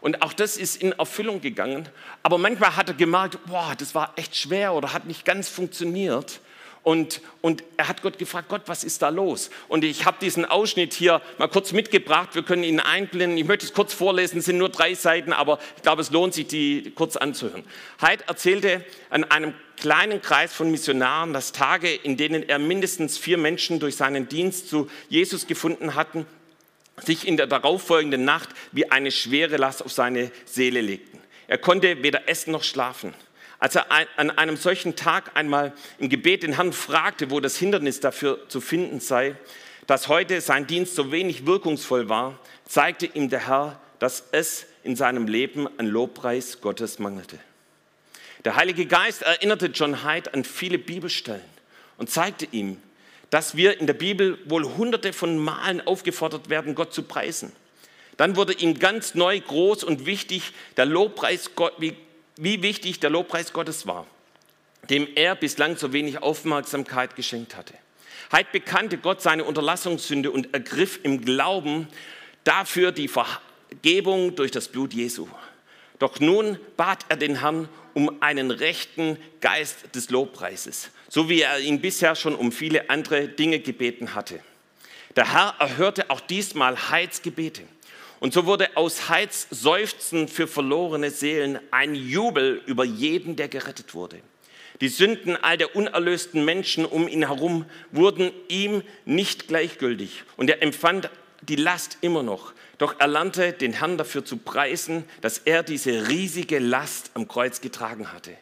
Und 0.00 0.22
auch 0.22 0.32
das 0.32 0.56
ist 0.56 0.80
in 0.80 0.92
Erfüllung 0.92 1.40
gegangen. 1.40 1.88
Aber 2.22 2.38
manchmal 2.38 2.76
hat 2.76 2.86
er 2.86 2.94
gemerkt, 2.94 3.36
boah, 3.46 3.74
das 3.76 3.96
war 3.96 4.12
echt 4.14 4.36
schwer 4.36 4.74
oder 4.74 4.92
hat 4.92 5.06
nicht 5.06 5.24
ganz 5.24 5.48
funktioniert. 5.48 6.38
Und, 6.82 7.20
und 7.42 7.62
er 7.76 7.88
hat 7.88 8.00
Gott 8.00 8.18
gefragt, 8.18 8.48
Gott, 8.48 8.62
was 8.66 8.84
ist 8.84 9.02
da 9.02 9.10
los? 9.10 9.50
Und 9.68 9.84
ich 9.84 10.06
habe 10.06 10.16
diesen 10.20 10.46
Ausschnitt 10.46 10.94
hier 10.94 11.20
mal 11.36 11.48
kurz 11.48 11.72
mitgebracht. 11.72 12.34
Wir 12.34 12.42
können 12.42 12.64
ihn 12.64 12.80
einblenden. 12.80 13.36
Ich 13.36 13.44
möchte 13.44 13.66
es 13.66 13.74
kurz 13.74 13.92
vorlesen, 13.92 14.38
es 14.38 14.46
sind 14.46 14.56
nur 14.56 14.70
drei 14.70 14.94
Seiten, 14.94 15.34
aber 15.34 15.58
ich 15.76 15.82
glaube, 15.82 16.00
es 16.00 16.10
lohnt 16.10 16.32
sich, 16.32 16.46
die 16.46 16.92
kurz 16.94 17.16
anzuhören. 17.16 17.64
Heid 18.00 18.26
erzählte 18.28 18.82
an 19.10 19.24
einem 19.24 19.52
kleinen 19.76 20.22
Kreis 20.22 20.54
von 20.54 20.70
Missionaren, 20.70 21.34
dass 21.34 21.52
Tage, 21.52 21.94
in 21.94 22.16
denen 22.16 22.48
er 22.48 22.58
mindestens 22.58 23.18
vier 23.18 23.36
Menschen 23.36 23.78
durch 23.78 23.96
seinen 23.96 24.28
Dienst 24.28 24.70
zu 24.70 24.90
Jesus 25.10 25.46
gefunden 25.46 25.94
hatten, 25.94 26.26
sich 27.04 27.26
in 27.26 27.36
der 27.36 27.46
darauffolgenden 27.46 28.24
Nacht 28.24 28.50
wie 28.72 28.90
eine 28.90 29.10
schwere 29.10 29.58
Last 29.58 29.84
auf 29.84 29.92
seine 29.92 30.30
Seele 30.46 30.80
legten. 30.80 31.20
Er 31.46 31.58
konnte 31.58 32.02
weder 32.02 32.28
essen 32.28 32.52
noch 32.52 32.62
schlafen. 32.62 33.14
Als 33.60 33.74
er 33.74 33.86
an 34.16 34.30
einem 34.30 34.56
solchen 34.56 34.96
Tag 34.96 35.32
einmal 35.36 35.74
im 35.98 36.08
Gebet 36.08 36.42
den 36.42 36.54
Herrn 36.54 36.72
fragte, 36.72 37.30
wo 37.30 37.40
das 37.40 37.56
Hindernis 37.56 38.00
dafür 38.00 38.48
zu 38.48 38.60
finden 38.62 39.00
sei, 39.00 39.36
dass 39.86 40.08
heute 40.08 40.40
sein 40.40 40.66
Dienst 40.66 40.94
so 40.94 41.12
wenig 41.12 41.46
wirkungsvoll 41.46 42.08
war, 42.08 42.38
zeigte 42.66 43.06
ihm 43.06 43.28
der 43.28 43.46
Herr, 43.48 43.78
dass 43.98 44.24
es 44.32 44.64
in 44.82 44.96
seinem 44.96 45.26
Leben 45.26 45.68
an 45.78 45.86
Lobpreis 45.86 46.62
Gottes 46.62 46.98
mangelte. 46.98 47.38
Der 48.46 48.56
Heilige 48.56 48.86
Geist 48.86 49.20
erinnerte 49.20 49.66
John 49.66 50.04
Hyde 50.04 50.32
an 50.32 50.44
viele 50.44 50.78
Bibelstellen 50.78 51.44
und 51.98 52.08
zeigte 52.08 52.48
ihm, 52.50 52.80
dass 53.28 53.56
wir 53.56 53.78
in 53.78 53.86
der 53.86 53.94
Bibel 53.94 54.38
wohl 54.46 54.64
hunderte 54.64 55.12
von 55.12 55.36
Malen 55.36 55.86
aufgefordert 55.86 56.48
werden, 56.48 56.74
Gott 56.74 56.94
zu 56.94 57.02
preisen. 57.02 57.52
Dann 58.16 58.36
wurde 58.36 58.54
ihm 58.54 58.78
ganz 58.78 59.14
neu 59.14 59.38
groß 59.38 59.84
und 59.84 60.06
wichtig 60.06 60.52
der 60.78 60.86
Lobpreis 60.86 61.50
wie 61.78 61.94
wie 62.40 62.62
wichtig 62.62 63.00
der 63.00 63.10
Lobpreis 63.10 63.52
Gottes 63.52 63.86
war, 63.86 64.06
dem 64.88 65.06
er 65.14 65.36
bislang 65.36 65.76
so 65.76 65.92
wenig 65.92 66.22
Aufmerksamkeit 66.22 67.14
geschenkt 67.14 67.54
hatte. 67.54 67.74
Heid 68.32 68.50
bekannte 68.50 68.96
Gott 68.96 69.20
seine 69.20 69.44
Unterlassungssünde 69.44 70.30
und 70.30 70.54
ergriff 70.54 71.00
im 71.02 71.22
Glauben 71.22 71.86
dafür 72.44 72.92
die 72.92 73.08
Vergebung 73.08 74.36
durch 74.36 74.50
das 74.50 74.68
Blut 74.68 74.94
Jesu. 74.94 75.28
Doch 75.98 76.18
nun 76.18 76.58
bat 76.78 77.04
er 77.10 77.16
den 77.16 77.40
Herrn 77.40 77.68
um 77.92 78.22
einen 78.22 78.50
rechten 78.50 79.18
Geist 79.42 79.94
des 79.94 80.08
Lobpreises, 80.08 80.90
so 81.08 81.28
wie 81.28 81.42
er 81.42 81.58
ihn 81.60 81.82
bisher 81.82 82.14
schon 82.14 82.34
um 82.34 82.52
viele 82.52 82.88
andere 82.88 83.28
Dinge 83.28 83.60
gebeten 83.60 84.14
hatte. 84.14 84.40
Der 85.16 85.34
Herr 85.34 85.56
erhörte 85.58 86.08
auch 86.08 86.20
diesmal 86.20 86.90
Heids 86.90 87.20
Gebete. 87.20 87.62
Und 88.20 88.34
so 88.34 88.44
wurde 88.44 88.76
aus 88.76 89.08
Heids 89.08 89.48
Seufzen 89.50 90.28
für 90.28 90.46
verlorene 90.46 91.10
Seelen 91.10 91.58
ein 91.70 91.94
Jubel 91.94 92.62
über 92.66 92.84
jeden, 92.84 93.34
der 93.34 93.48
gerettet 93.48 93.94
wurde. 93.94 94.20
Die 94.82 94.88
Sünden 94.88 95.36
all 95.36 95.56
der 95.56 95.74
unerlösten 95.74 96.44
Menschen 96.44 96.84
um 96.84 97.08
ihn 97.08 97.26
herum 97.26 97.64
wurden 97.92 98.30
ihm 98.48 98.82
nicht 99.04 99.48
gleichgültig 99.48 100.22
und 100.36 100.48
er 100.48 100.62
empfand 100.62 101.10
die 101.42 101.56
Last 101.56 101.98
immer 102.02 102.22
noch. 102.22 102.52
Doch 102.78 102.94
er 102.98 103.08
lernte 103.08 103.52
den 103.52 103.74
Herrn 103.74 103.98
dafür 103.98 104.24
zu 104.24 104.38
preisen, 104.38 105.04
dass 105.20 105.38
er 105.38 105.62
diese 105.62 106.08
riesige 106.08 106.58
Last 106.58 107.10
am 107.14 107.28
Kreuz 107.28 107.60
getragen 107.60 108.12
hatte. 108.12 108.32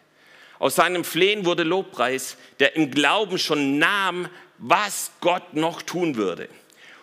Aus 0.61 0.75
seinem 0.77 1.05
Flehen 1.05 1.45
wurde 1.45 1.63
Lobpreis, 1.63 2.37
der 2.59 2.75
im 2.77 2.91
Glauben 2.91 3.39
schon 3.39 3.79
nahm, 3.79 4.29
was 4.59 5.13
Gott 5.21 5.55
noch 5.55 5.83
tun 5.83 6.17
würde. 6.17 6.49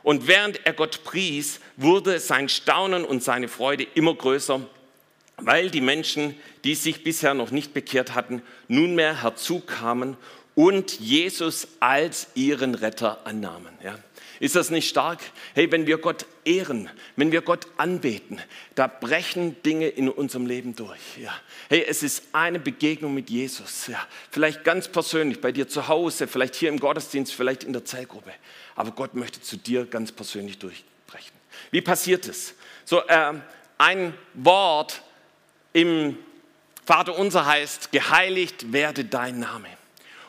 Und 0.05 0.27
während 0.27 0.63
er 0.67 0.73
Gott 0.73 1.03
pries, 1.03 1.59
wurde 1.77 2.19
sein 2.19 2.47
Staunen 2.47 3.03
und 3.03 3.23
seine 3.23 3.47
Freude 3.47 3.87
immer 3.95 4.13
größer, 4.13 4.61
weil 5.37 5.71
die 5.71 5.81
Menschen, 5.81 6.35
die 6.63 6.75
sich 6.75 7.03
bisher 7.03 7.33
noch 7.33 7.49
nicht 7.49 7.73
bekehrt 7.73 8.13
hatten, 8.13 8.43
nunmehr 8.67 9.23
herzukamen 9.23 10.15
und 10.53 10.99
Jesus 10.99 11.67
als 11.79 12.27
ihren 12.35 12.75
Retter 12.75 13.25
annahmen. 13.25 13.73
Ja. 13.83 13.97
Ist 14.39 14.55
das 14.55 14.69
nicht 14.69 14.87
stark? 14.87 15.21
Hey, 15.55 15.71
wenn 15.71 15.87
wir 15.87 15.97
Gott 15.97 16.27
ehren, 16.43 16.87
wenn 17.15 17.31
wir 17.31 17.41
Gott 17.41 17.65
anbeten, 17.77 18.39
da 18.75 18.85
brechen 18.85 19.59
Dinge 19.63 19.87
in 19.87 20.07
unserem 20.07 20.45
Leben 20.45 20.75
durch. 20.75 20.99
Ja. 21.19 21.33
Hey, 21.67 21.83
es 21.87 22.03
ist 22.03 22.25
eine 22.31 22.59
Begegnung 22.59 23.15
mit 23.15 23.31
Jesus. 23.31 23.87
Ja. 23.87 24.05
Vielleicht 24.29 24.63
ganz 24.63 24.87
persönlich 24.87 25.41
bei 25.41 25.51
dir 25.51 25.67
zu 25.67 25.87
Hause, 25.87 26.27
vielleicht 26.27 26.53
hier 26.53 26.69
im 26.69 26.79
Gottesdienst, 26.79 27.33
vielleicht 27.33 27.63
in 27.63 27.73
der 27.73 27.85
Zellgruppe. 27.85 28.33
Aber 28.75 28.91
Gott 28.91 29.13
möchte 29.13 29.41
zu 29.41 29.57
dir 29.57 29.85
ganz 29.85 30.11
persönlich 30.11 30.59
durchbrechen. 30.59 31.33
Wie 31.71 31.81
passiert 31.81 32.27
es? 32.27 32.55
So 32.83 33.01
äh, 33.07 33.33
ein 33.77 34.13
Wort 34.33 35.01
im 35.73 36.17
Vater 36.85 37.17
unser 37.17 37.45
heißt: 37.45 37.91
Geheiligt 37.91 38.71
werde 38.71 39.05
dein 39.05 39.39
Name. 39.39 39.69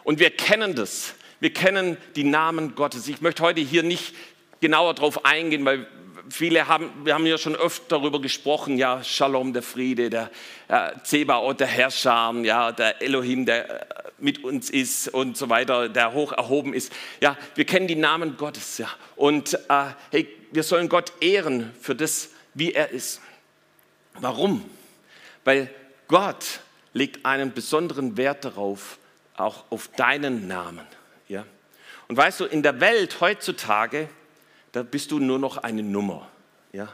Und 0.05 0.21
wir 0.21 0.31
kennen 0.31 0.75
das. 0.75 1.15
Wir 1.41 1.53
kennen 1.53 1.97
die 2.15 2.25
Namen 2.25 2.75
Gottes. 2.75 3.09
Ich 3.09 3.21
möchte 3.21 3.43
heute 3.43 3.61
hier 3.61 3.83
nicht 3.83 4.15
genauer 4.61 4.95
darauf 4.95 5.25
eingehen, 5.25 5.65
weil 5.65 5.87
viele 6.31 6.69
haben, 6.69 6.91
wir 7.05 7.15
haben 7.15 7.27
ja 7.27 7.39
schon 7.39 7.57
öfter 7.57 7.99
darüber 7.99 8.21
gesprochen, 8.21 8.79
ja, 8.79 9.03
Shalom, 9.03 9.53
der 9.53 9.63
Friede, 9.63 10.11
der 10.11 10.31
äh, 10.69 10.91
Zebaoth, 11.03 11.61
der 11.61 11.67
Herrscher, 11.67 12.35
ja, 12.43 12.73
der 12.73 13.03
Elohim, 13.03 13.47
der 13.47 13.71
äh, 13.71 14.11
mit 14.19 14.43
uns 14.45 14.71
ist 14.71 15.09
und 15.09 15.37
so 15.37 15.49
weiter, 15.49 15.89
der 15.89 16.13
hoch 16.13 16.33
erhoben 16.33 16.73
ist. 16.75 16.93
Ja, 17.21 17.37
wir 17.55 17.65
kennen 17.65 17.87
die 17.87 17.97
Namen 17.97 18.37
Gottes, 18.37 18.79
ja. 18.79 18.89
Und 19.15 19.55
äh, 19.69 19.85
hey, 20.11 20.29
wir 20.53 20.63
sollen 20.63 20.89
Gott 20.89 21.13
ehren 21.21 21.73
für 21.81 21.95
das, 21.95 22.31
wie 22.55 22.73
er 22.73 22.91
ist. 22.91 23.21
Warum? 24.15 24.65
Weil 25.45 25.71
Gott 26.09 26.61
legt 26.93 27.27
einen 27.27 27.53
besonderen 27.53 28.17
Wert 28.17 28.45
darauf, 28.45 28.99
auch 29.37 29.65
auf 29.71 29.89
deinen 29.89 30.49
Namen. 30.49 30.87
Ja? 31.29 31.45
Und 32.09 32.17
weißt 32.17 32.41
du, 32.41 32.45
in 32.47 32.63
der 32.63 32.81
Welt 32.81 33.21
heutzutage, 33.21 34.09
da 34.77 34.83
bist 34.83 35.11
du 35.11 35.19
nur 35.19 35.39
noch 35.39 35.57
eine 35.57 35.83
Nummer. 35.83 36.29
Ja? 36.75 36.89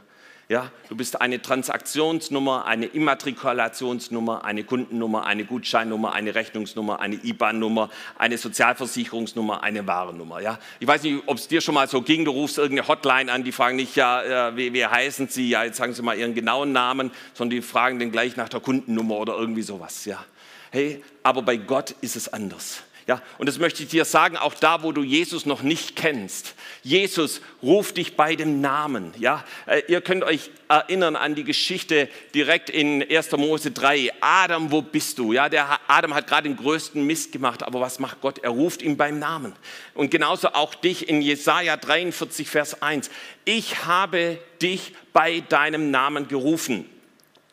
Ja, 0.49 0.71
du 0.89 0.95
bist 0.95 1.21
eine 1.21 1.43
Transaktionsnummer, 1.43 2.65
eine 2.65 2.87
Immatrikulationsnummer, 2.87 4.45
eine 4.45 4.63
Kundennummer, 4.63 5.27
eine 5.27 5.45
Gutscheinnummer, 5.45 6.13
eine 6.13 6.33
Rechnungsnummer, 6.37 7.01
eine 7.01 7.17
IBAN-Nummer, 7.17 7.91
eine 8.17 8.39
Sozialversicherungsnummer, 8.39 9.65
eine 9.65 9.85
Warennummer. 9.85 10.41
Ja? 10.41 10.61
Ich 10.79 10.87
weiß 10.87 11.03
nicht, 11.03 11.25
ob 11.27 11.39
es 11.39 11.49
dir 11.49 11.61
schon 11.61 11.75
mal 11.75 11.89
so 11.89 12.03
ging, 12.03 12.25
du 12.25 12.31
rufst 12.31 12.57
irgendeine 12.57 12.87
Hotline 12.87 13.33
an, 13.33 13.43
die 13.43 13.51
fragen 13.51 13.75
nicht, 13.75 13.97
ja, 13.97 14.51
äh, 14.51 14.57
wie, 14.57 14.73
wie 14.73 14.87
heißen 14.87 15.27
Sie, 15.27 15.49
ja, 15.49 15.65
jetzt 15.65 15.79
sagen 15.79 15.93
Sie 15.93 16.03
mal 16.03 16.17
Ihren 16.17 16.35
genauen 16.35 16.71
Namen, 16.71 17.11
sondern 17.35 17.57
die 17.57 17.63
fragen 17.63 17.99
dann 17.99 18.13
gleich 18.13 18.37
nach 18.37 18.49
der 18.49 18.61
Kundennummer 18.61 19.17
oder 19.17 19.37
irgendwie 19.37 19.63
sowas. 19.63 20.05
Ja? 20.05 20.25
Hey, 20.71 21.03
aber 21.25 21.43
bei 21.43 21.57
Gott 21.57 21.97
ist 22.01 22.15
es 22.15 22.33
anders. 22.33 22.85
Ja, 23.13 23.21
und 23.37 23.47
das 23.47 23.59
möchte 23.59 23.83
ich 23.83 23.91
dir 23.91 24.07
sagen, 24.07 24.39
auch 24.39 24.55
da, 24.55 24.83
wo 24.83 24.91
du 24.91 25.03
Jesus 25.03 25.45
noch 25.45 25.61
nicht 25.61 25.97
kennst. 25.97 26.55
Jesus 26.83 27.43
ruft 27.63 27.99
dich 27.99 28.17
bei 28.17 28.37
dem 28.37 28.63
Namen. 28.63 29.13
Ja, 29.19 29.45
äh, 29.67 29.83
ihr 29.87 30.01
könnt 30.01 30.25
euch 30.25 30.51
erinnern 30.69 31.15
an 31.15 31.35
die 31.35 31.45
Geschichte 31.45 32.09
direkt 32.35 32.71
in 32.71 33.03
1. 33.03 33.33
Mose 33.33 33.71
3. 33.71 34.13
Adam, 34.23 34.73
wo 34.73 34.81
bist 34.81 35.19
du? 35.19 35.35
Ja, 35.35 35.51
der 35.51 35.79
Adam 35.89 36.15
hat 36.15 36.27
gerade 36.27 36.49
den 36.49 36.57
größten 36.57 37.07
Mist 37.07 37.33
gemacht, 37.33 37.63
aber 37.63 37.81
was 37.81 37.99
macht 37.99 38.23
Gott? 38.23 38.39
Er 38.39 38.49
ruft 38.49 38.81
ihn 38.81 38.97
beim 38.97 39.19
Namen. 39.19 39.53
Und 39.93 40.11
genauso 40.11 40.49
auch 40.55 40.75
dich 40.75 41.07
in 41.07 41.21
Jesaja 41.21 41.77
43, 41.77 42.49
Vers 42.49 42.81
1. 42.81 43.11
Ich 43.45 43.85
habe 43.85 44.39
dich 44.63 44.95
bei 45.13 45.41
deinem 45.41 45.91
Namen 45.91 46.29
gerufen. 46.29 46.89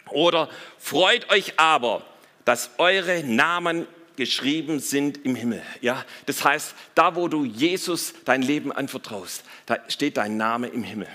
Oder 0.10 0.48
freut 0.78 1.30
euch 1.30 1.60
aber, 1.60 2.06
dass 2.46 2.70
eure 2.78 3.26
Namen 3.26 3.88
geschrieben 4.20 4.80
sind 4.80 5.26
im 5.26 5.34
Himmel. 5.34 5.64
Ja, 5.82 6.06
das 6.26 6.44
heißt, 6.44 6.76
da 6.94 7.16
wo 7.16 7.30
du 7.30 7.46
Jesus 7.46 8.14
dein 8.26 8.42
Leben 8.42 8.72
anvertraust, 8.72 9.44
da 9.66 9.78
steht 9.88 10.18
dein 10.18 10.36
Name 10.38 10.68
im 10.68 10.84
Himmel. 10.84 11.08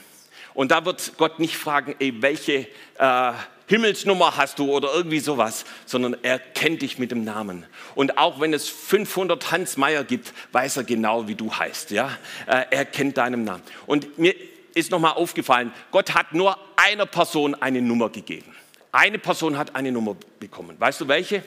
Und 0.55 0.71
da 0.71 0.85
wird 0.85 1.13
Gott 1.19 1.39
nicht 1.39 1.57
fragen, 1.57 1.95
ey, 1.99 2.23
welche 2.23 2.67
äh, 2.99 3.33
Himmelsnummer 3.67 4.37
hast 4.39 4.59
du 4.59 4.73
oder 4.73 4.95
irgendwie 4.95 5.21
sowas, 5.21 5.67
sondern 5.85 6.17
er 6.23 6.39
kennt 6.39 6.81
dich 6.81 6.99
mit 6.99 7.11
dem 7.11 7.25
Namen. 7.25 7.67
Und 7.95 8.17
auch 8.17 8.41
wenn 8.41 8.55
es 8.55 8.69
500 8.71 9.53
Hans 9.53 9.77
Meier 9.77 10.03
gibt, 10.03 10.33
weiß 10.53 10.79
er 10.79 10.85
genau, 10.85 11.29
wie 11.29 11.35
du 11.35 11.53
heißt. 11.53 11.91
Ja, 11.91 12.11
äh, 12.47 12.65
er 12.71 12.87
kennt 12.87 13.19
deinen 13.19 13.45
Namen. 13.45 13.63
Und 13.87 14.19
mir 14.19 14.35
ist 14.75 14.91
nochmal 14.91 15.13
aufgefallen, 15.13 15.73
Gott 15.91 16.15
hat 16.15 16.33
nur 16.33 16.57
einer 16.77 17.07
Person 17.07 17.55
eine 17.55 17.83
Nummer 17.83 18.09
gegeben. 18.09 18.55
Eine 18.93 19.19
Person 19.19 19.59
hat 19.59 19.77
eine 19.77 19.93
Nummer 19.93 20.17
bekommen. 20.41 20.77
Weißt 20.79 21.03
du 21.03 21.09
welche? 21.09 21.43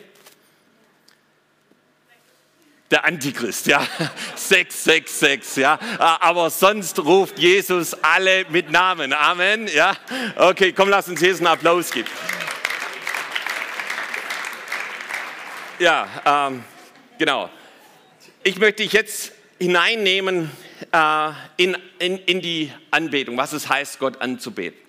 Der 2.91 3.05
Antichrist, 3.05 3.67
ja. 3.67 3.85
666, 4.35 5.57
ja. 5.57 5.79
Aber 5.99 6.49
sonst 6.49 6.99
ruft 6.99 7.37
Jesus 7.39 7.93
alle 7.95 8.45
mit 8.49 8.71
Namen. 8.71 9.13
Amen, 9.13 9.67
ja. 9.67 9.95
Okay, 10.35 10.71
komm, 10.71 10.89
lass 10.89 11.09
uns 11.09 11.21
Jesus 11.21 11.39
einen 11.39 11.47
Applaus 11.47 11.91
geben. 11.91 12.09
Ja, 15.79 16.07
ähm, 16.25 16.63
genau. 17.19 17.49
Ich 18.43 18.57
möchte 18.57 18.83
dich 18.83 18.93
jetzt 18.93 19.33
hineinnehmen 19.59 20.49
äh, 20.91 21.29
in, 21.57 21.77
in, 21.99 22.17
in 22.17 22.41
die 22.41 22.71
Anbetung, 22.91 23.37
was 23.37 23.53
es 23.53 23.69
heißt, 23.69 23.99
Gott 23.99 24.21
anzubeten. 24.21 24.79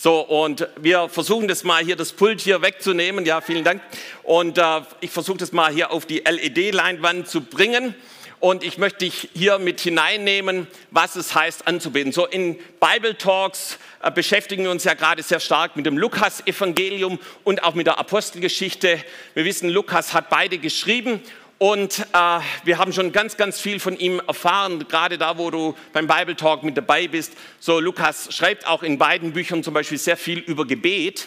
So, 0.00 0.20
und 0.20 0.68
wir 0.80 1.08
versuchen 1.08 1.48
das 1.48 1.64
mal 1.64 1.84
hier, 1.84 1.96
das 1.96 2.12
Pult 2.12 2.40
hier 2.40 2.62
wegzunehmen. 2.62 3.26
Ja, 3.26 3.40
vielen 3.40 3.64
Dank. 3.64 3.82
Und 4.22 4.56
äh, 4.56 4.82
ich 5.00 5.10
versuche 5.10 5.38
das 5.38 5.50
mal 5.50 5.72
hier 5.72 5.90
auf 5.90 6.06
die 6.06 6.18
LED-Leinwand 6.18 7.26
zu 7.26 7.40
bringen. 7.40 7.96
Und 8.38 8.62
ich 8.62 8.78
möchte 8.78 9.00
dich 9.00 9.28
hier 9.34 9.58
mit 9.58 9.80
hineinnehmen, 9.80 10.68
was 10.92 11.16
es 11.16 11.34
heißt 11.34 11.66
anzubeten. 11.66 12.12
So 12.12 12.26
in 12.26 12.60
Bible 12.78 13.18
Talks 13.18 13.80
äh, 14.00 14.12
beschäftigen 14.12 14.62
wir 14.62 14.70
uns 14.70 14.84
ja 14.84 14.94
gerade 14.94 15.20
sehr 15.24 15.40
stark 15.40 15.74
mit 15.74 15.84
dem 15.84 15.98
Lukas-Evangelium 15.98 17.18
und 17.42 17.64
auch 17.64 17.74
mit 17.74 17.88
der 17.88 17.98
Apostelgeschichte. 17.98 19.02
Wir 19.34 19.44
wissen, 19.44 19.68
Lukas 19.68 20.14
hat 20.14 20.30
beide 20.30 20.58
geschrieben 20.58 21.20
und 21.58 22.06
äh, 22.12 22.40
wir 22.64 22.78
haben 22.78 22.92
schon 22.92 23.10
ganz, 23.10 23.36
ganz 23.36 23.60
viel 23.60 23.80
von 23.80 23.98
ihm 23.98 24.22
erfahren, 24.26 24.86
gerade 24.88 25.18
da, 25.18 25.38
wo 25.38 25.50
du 25.50 25.74
beim 25.92 26.06
Bible 26.06 26.36
Talk 26.36 26.62
mit 26.62 26.76
dabei 26.76 27.08
bist. 27.08 27.32
So, 27.58 27.80
Lukas 27.80 28.32
schreibt 28.32 28.66
auch 28.66 28.84
in 28.84 28.96
beiden 28.96 29.32
Büchern 29.32 29.64
zum 29.64 29.74
Beispiel 29.74 29.98
sehr 29.98 30.16
viel 30.16 30.38
über 30.38 30.66
Gebet. 30.66 31.26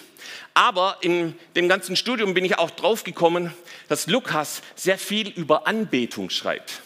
Aber 0.53 0.97
in 1.01 1.35
dem 1.57 1.67
ganzen 1.67 1.97
Studium 1.97 2.33
bin 2.33 2.45
ich 2.45 2.57
auch 2.57 2.69
drauf 2.69 3.03
gekommen, 3.03 3.53
dass 3.89 4.07
Lukas 4.07 4.61
sehr 4.75 4.97
viel 4.97 5.27
über 5.27 5.67
Anbetung 5.67 6.29
schreibt. 6.29 6.81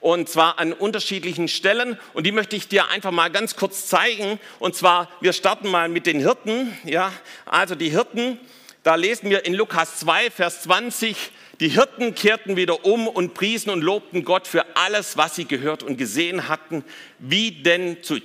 Und 0.00 0.30
zwar 0.30 0.58
an 0.58 0.72
unterschiedlichen 0.72 1.48
Stellen. 1.48 1.98
Und 2.14 2.24
die 2.24 2.32
möchte 2.32 2.56
ich 2.56 2.68
dir 2.68 2.88
einfach 2.88 3.10
mal 3.10 3.30
ganz 3.30 3.56
kurz 3.56 3.86
zeigen. 3.86 4.40
Und 4.60 4.76
zwar, 4.76 5.10
wir 5.20 5.34
starten 5.34 5.70
mal 5.70 5.90
mit 5.90 6.06
den 6.06 6.20
Hirten. 6.20 6.74
Ja, 6.84 7.12
also 7.44 7.74
die 7.74 7.90
Hirten, 7.90 8.38
da 8.82 8.94
lesen 8.94 9.28
wir 9.28 9.44
in 9.44 9.52
Lukas 9.52 9.98
2, 9.98 10.30
Vers 10.30 10.62
20, 10.62 11.16
die 11.60 11.68
Hirten 11.68 12.14
kehrten 12.14 12.56
wieder 12.56 12.84
um 12.84 13.08
und 13.08 13.34
priesen 13.34 13.70
und 13.70 13.82
lobten 13.82 14.24
Gott 14.24 14.46
für 14.46 14.76
alles, 14.76 15.16
was 15.16 15.34
sie 15.34 15.44
gehört 15.44 15.82
und 15.82 15.96
gesehen 15.96 16.48
hatten, 16.48 16.84
wie 17.18 17.50
denn 17.50 18.02
zu 18.02 18.18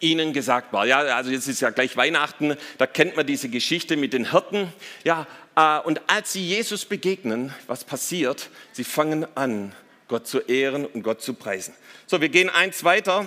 ihnen 0.00 0.32
gesagt 0.32 0.72
war. 0.72 0.86
Ja, 0.86 1.00
also 1.00 1.30
jetzt 1.30 1.48
ist 1.48 1.60
ja 1.60 1.70
gleich 1.70 1.96
Weihnachten, 1.96 2.56
da 2.78 2.86
kennt 2.86 3.16
man 3.16 3.26
diese 3.26 3.48
Geschichte 3.48 3.96
mit 3.96 4.12
den 4.14 4.30
Hirten. 4.30 4.72
Ja, 5.04 5.26
äh, 5.54 5.80
und 5.80 6.00
als 6.06 6.32
sie 6.32 6.44
Jesus 6.44 6.84
begegnen, 6.86 7.54
was 7.66 7.84
passiert? 7.84 8.48
Sie 8.72 8.84
fangen 8.84 9.26
an, 9.34 9.74
Gott 10.08 10.26
zu 10.26 10.40
ehren 10.40 10.86
und 10.86 11.02
Gott 11.02 11.20
zu 11.20 11.34
preisen. 11.34 11.74
So, 12.06 12.20
wir 12.20 12.30
gehen 12.30 12.48
eins 12.48 12.84
weiter 12.84 13.26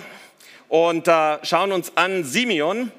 und 0.68 1.06
äh, 1.08 1.44
schauen 1.44 1.72
uns 1.72 1.96
an 1.96 2.24
Simeon. 2.24 2.90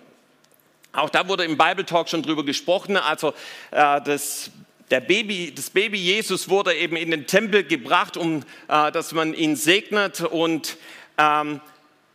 Auch 0.93 1.09
da 1.09 1.27
wurde 1.27 1.43
im 1.43 1.57
Bible 1.57 1.85
Talk 1.85 2.09
schon 2.09 2.23
drüber 2.23 2.45
gesprochen. 2.45 2.97
Also 2.97 3.33
äh, 3.71 4.01
das 4.01 4.51
Baby, 4.89 5.53
das 5.53 5.69
Baby 5.69 5.97
Jesus 5.97 6.47
wurde 6.49 6.73
eben 6.73 6.95
in 6.95 7.11
den 7.11 7.27
Tempel 7.27 7.63
gebracht, 7.63 8.15
um 8.15 8.43
äh, 8.67 8.91
dass 8.91 9.11
man 9.11 9.33
ihn 9.33 9.55
segnet 9.55 10.21
und 10.21 10.77
ähm, 11.17 11.61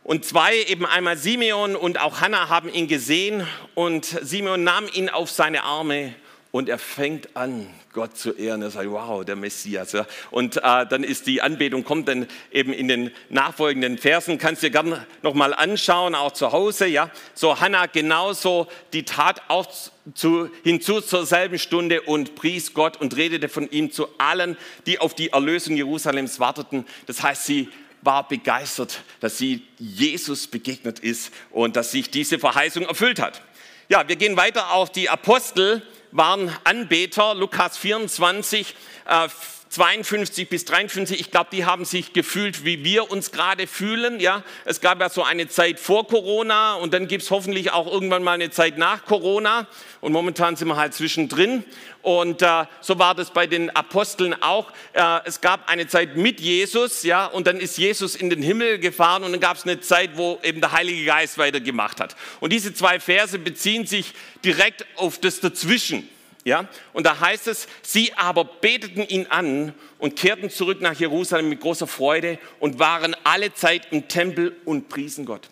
und 0.05 0.25
zwei, 0.25 0.57
eben 0.63 0.85
einmal 0.85 1.15
Simeon 1.15 1.77
und 1.77 2.01
auch 2.01 2.19
Hannah 2.19 2.49
haben 2.49 2.67
ihn 2.67 2.89
gesehen 2.89 3.47
und 3.73 4.03
Simeon 4.03 4.61
nahm 4.61 4.85
ihn 4.91 5.07
auf 5.07 5.29
seine 5.29 5.63
Arme 5.63 6.13
und 6.51 6.67
er 6.67 6.77
fängt 6.77 7.37
an, 7.37 7.67
Gott 7.93 8.17
zu 8.17 8.31
ehren. 8.33 8.61
Er 8.61 8.69
sagt, 8.69 8.89
wow, 8.91 9.23
der 9.23 9.35
Messias. 9.35 9.95
Und 10.29 10.57
äh, 10.57 10.61
dann 10.61 11.03
ist 11.03 11.25
die 11.25 11.41
Anbetung, 11.41 11.83
kommt 11.83 12.09
dann 12.09 12.27
eben 12.51 12.73
in 12.73 12.87
den 12.87 13.11
nachfolgenden 13.29 13.97
Versen. 13.97 14.37
Kannst 14.37 14.61
du 14.61 14.67
dir 14.67 14.71
gerne 14.71 15.07
nochmal 15.21 15.53
anschauen, 15.53 16.15
auch 16.15 16.31
zu 16.31 16.51
Hause. 16.51 16.85
Ja. 16.85 17.09
So 17.33 17.59
Hannah 17.59 17.85
genauso, 17.85 18.67
die 18.91 19.03
tat 19.03 19.41
auch 19.47 19.67
zu, 20.15 20.49
hinzu 20.63 21.01
zur 21.01 21.25
selben 21.25 21.59
Stunde 21.59 22.01
und 22.01 22.35
pries 22.35 22.73
Gott 22.73 22.99
und 22.99 23.15
redete 23.15 23.49
von 23.49 23.69
ihm 23.71 23.91
zu 23.91 24.07
allen, 24.17 24.57
die 24.85 24.99
auf 24.99 25.13
die 25.13 25.29
Erlösung 25.29 25.75
Jerusalems 25.75 26.39
warteten. 26.39 26.85
Das 27.05 27.23
heißt, 27.23 27.45
sie 27.45 27.69
war 28.01 28.27
begeistert, 28.27 29.01
dass 29.21 29.37
sie 29.37 29.63
Jesus 29.79 30.47
begegnet 30.47 30.99
ist 30.99 31.31
und 31.51 31.75
dass 31.75 31.91
sich 31.91 32.09
diese 32.09 32.37
Verheißung 32.37 32.83
erfüllt 32.83 33.21
hat. 33.21 33.41
Ja, 33.89 34.07
wir 34.07 34.15
gehen 34.15 34.37
weiter 34.37 34.71
auf 34.71 34.91
die 34.91 35.09
Apostel 35.09 35.81
waren 36.11 36.55
Anbeter, 36.63 37.33
Lukas 37.33 37.77
24, 37.77 38.75
äh, 39.07 39.27
52 39.73 40.49
bis 40.49 40.65
53, 40.65 41.19
ich 41.19 41.31
glaube, 41.31 41.49
die 41.51 41.65
haben 41.65 41.83
sich 41.83 42.13
gefühlt, 42.13 42.63
wie 42.63 42.83
wir 42.83 43.09
uns 43.09 43.31
gerade 43.31 43.65
fühlen. 43.65 44.19
Ja, 44.19 44.43
es 44.65 44.81
gab 44.81 44.99
ja 45.01 45.09
so 45.09 45.23
eine 45.23 45.47
Zeit 45.47 45.79
vor 45.79 46.07
Corona 46.07 46.75
und 46.75 46.93
dann 46.93 47.07
gibt 47.07 47.23
es 47.23 47.31
hoffentlich 47.31 47.71
auch 47.71 47.91
irgendwann 47.91 48.21
mal 48.21 48.33
eine 48.33 48.51
Zeit 48.51 48.77
nach 48.77 49.03
Corona. 49.05 49.65
Und 49.99 50.11
momentan 50.11 50.55
sind 50.57 50.67
wir 50.67 50.75
halt 50.75 50.93
zwischendrin. 50.93 51.63
Und 52.03 52.43
äh, 52.43 52.65
so 52.81 52.99
war 52.99 53.15
das 53.15 53.31
bei 53.31 53.47
den 53.47 53.75
Aposteln 53.75 54.35
auch. 54.43 54.71
Äh, 54.93 55.21
es 55.25 55.41
gab 55.41 55.67
eine 55.67 55.87
Zeit 55.87 56.17
mit 56.17 56.39
Jesus, 56.39 57.01
ja, 57.01 57.25
und 57.25 57.47
dann 57.47 57.59
ist 57.59 57.79
Jesus 57.79 58.15
in 58.15 58.29
den 58.29 58.43
Himmel 58.43 58.77
gefahren 58.77 59.23
und 59.23 59.31
dann 59.31 59.41
gab 59.41 59.57
es 59.57 59.63
eine 59.63 59.79
Zeit, 59.79 60.11
wo 60.17 60.39
eben 60.43 60.61
der 60.61 60.73
Heilige 60.73 61.03
Geist 61.03 61.39
weitergemacht 61.39 61.99
hat. 61.99 62.15
Und 62.41 62.53
diese 62.53 62.75
zwei 62.75 62.99
Verse 62.99 63.39
beziehen 63.39 63.87
sich 63.87 64.13
direkt 64.45 64.85
auf 64.97 65.17
das 65.19 65.39
Dazwischen. 65.39 66.07
Ja? 66.43 66.67
Und 66.91 67.05
da 67.05 67.19
heißt 67.19 67.47
es, 67.47 67.67
sie 67.81 68.13
aber 68.13 68.43
beteten 68.43 69.01
ihn 69.01 69.27
an 69.27 69.73
und 69.97 70.15
kehrten 70.15 70.49
zurück 70.49 70.81
nach 70.81 70.99
Jerusalem 70.99 71.49
mit 71.49 71.61
großer 71.61 71.87
Freude 71.87 72.37
und 72.59 72.79
waren 72.79 73.15
alle 73.23 73.53
Zeit 73.53 73.87
im 73.91 74.07
Tempel 74.07 74.55
und 74.65 74.89
priesen 74.89 75.25
Gott. 75.25 75.49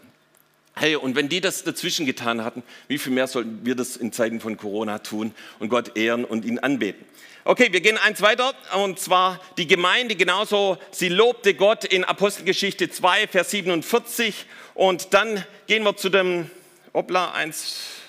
Hey, 0.74 0.96
und 0.96 1.16
wenn 1.16 1.30
die 1.30 1.42
das 1.42 1.64
dazwischen 1.64 2.06
getan 2.06 2.44
hatten, 2.44 2.64
wie 2.88 2.98
viel 2.98 3.12
mehr 3.12 3.28
sollten 3.28 3.60
wir 3.64 3.76
das 3.76 3.98
in 3.98 4.12
Zeiten 4.12 4.40
von 4.40 4.58
Corona 4.58 5.00
tun 5.00 5.34
und 5.60 5.70
Gott 5.70 5.98
ehren 5.98 6.26
und 6.26 6.46
ihn 6.46 6.60
anbeten? 6.60 7.06
Okay, 7.44 7.70
wir 7.72 7.82
gehen 7.82 7.98
eins 7.98 8.22
weiter 8.22 8.54
und 8.76 9.00
zwar 9.00 9.40
die 9.58 9.68
Gemeinde 9.68 10.16
genauso. 10.16 10.78
Sie 10.92 11.10
lobte 11.10 11.56
Gott 11.56 11.86
in 11.86 12.04
Apostelgeschichte 12.04 12.90
2, 12.90 13.28
Vers 13.28 13.52
47 13.52 14.46
und 14.76 15.14
dann 15.14 15.44
gehen 15.68 15.84
wir 15.84 15.98
zu 15.98 16.10
dem, 16.10 16.50
hoppla, 16.94 17.32
eins, 17.32 18.01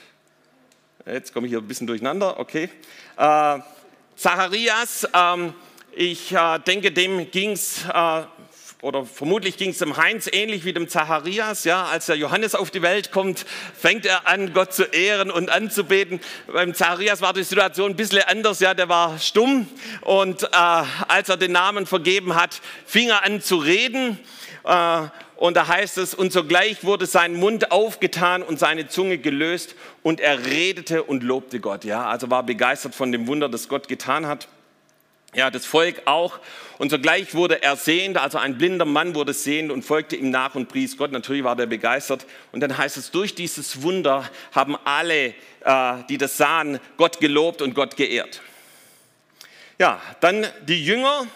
Jetzt 1.05 1.35
komme 1.35 1.49
ich 1.49 1.51
hier 1.51 1.59
ein 1.59 1.67
bisschen 1.67 1.89
durcheinander, 1.89 2.39
okay. 2.39 2.71
Äh, 3.17 3.59
Zacharias, 4.15 5.09
ähm, 5.13 5.53
ich 5.91 6.31
äh, 6.31 6.61
denke, 6.61 6.93
dem 6.93 7.29
ging 7.33 7.51
es, 7.51 7.85
äh, 7.93 8.23
oder 8.83 9.05
vermutlich 9.05 9.57
ging 9.57 9.71
es 9.71 9.79
dem 9.79 9.97
Heinz 9.97 10.29
ähnlich 10.33 10.65
wie 10.65 10.73
dem 10.73 10.89
Zacharias, 10.89 11.65
ja, 11.65 11.87
als 11.87 12.07
der 12.07 12.15
Johannes 12.15 12.55
auf 12.55 12.71
die 12.71 12.83
Welt 12.83 13.11
kommt, 13.11 13.45
fängt 13.77 14.07
er 14.07 14.29
an, 14.29 14.53
Gott 14.53 14.75
zu 14.75 14.85
ehren 14.85 15.33
und 15.33 15.51
anzubeten. 15.51 16.21
Beim 16.47 16.73
Zacharias 16.73 17.21
war 17.21 17.33
die 17.33 17.43
Situation 17.43 17.91
ein 17.91 17.97
bisschen 17.97 18.23
anders, 18.23 18.61
ja, 18.61 18.73
der 18.73 18.89
war 18.89 19.19
stumm 19.19 19.67
und 20.03 20.45
äh, 20.45 20.47
als 20.53 21.29
er 21.29 21.37
den 21.37 21.51
Namen 21.51 21.87
vergeben 21.87 22.37
hat, 22.37 22.61
fing 22.87 23.09
er 23.09 23.25
an 23.25 23.41
zu 23.41 23.57
reden. 23.57 24.21
Und 25.43 25.57
da 25.57 25.67
heißt 25.67 25.99
es, 25.99 26.15
und 26.15 26.33
sogleich 26.33 26.85
wurde 26.85 27.05
sein 27.05 27.35
Mund 27.35 27.73
aufgetan 27.73 28.45
und 28.45 28.61
seine 28.61 28.87
Zunge 28.87 29.19
gelöst 29.19 29.75
und 30.05 30.21
er 30.21 30.47
redete 30.47 31.03
und 31.03 31.25
lobte 31.25 31.59
Gott. 31.59 31.83
Ja, 31.83 32.07
also 32.07 32.31
war 32.31 32.45
begeistert 32.45 32.95
von 32.95 33.11
dem 33.11 33.27
Wunder, 33.27 33.49
das 33.49 33.67
Gott 33.67 33.89
getan 33.89 34.27
hat. 34.27 34.47
Ja, 35.35 35.51
das 35.51 35.67
Volk 35.67 36.03
auch. 36.05 36.39
Und 36.79 36.91
sogleich 36.91 37.35
wurde 37.35 37.61
er 37.61 37.75
sehend, 37.75 38.19
also 38.19 38.39
ein 38.39 38.57
blinder 38.57 38.85
Mann 38.85 39.17
wurde 39.17 39.33
sehend 39.33 39.73
und 39.73 39.83
folgte 39.83 40.15
ihm 40.15 40.31
nach 40.31 40.55
und 40.55 40.69
pries 40.69 40.97
Gott. 40.97 41.11
Natürlich 41.11 41.43
war 41.43 41.57
der 41.57 41.67
begeistert. 41.67 42.25
Und 42.53 42.61
dann 42.61 42.79
heißt 42.79 42.97
es, 42.97 43.11
durch 43.11 43.35
dieses 43.35 43.83
Wunder 43.83 44.31
haben 44.53 44.77
alle, 44.85 45.35
äh, 45.65 45.95
die 46.09 46.19
das 46.19 46.37
sahen, 46.37 46.79
Gott 46.97 47.19
gelobt 47.19 47.63
und 47.63 47.75
Gott 47.75 47.97
geehrt. 47.97 48.43
Ja, 49.81 50.01
dann 50.21 50.47
die 50.69 50.85
Jünger, 50.85 51.27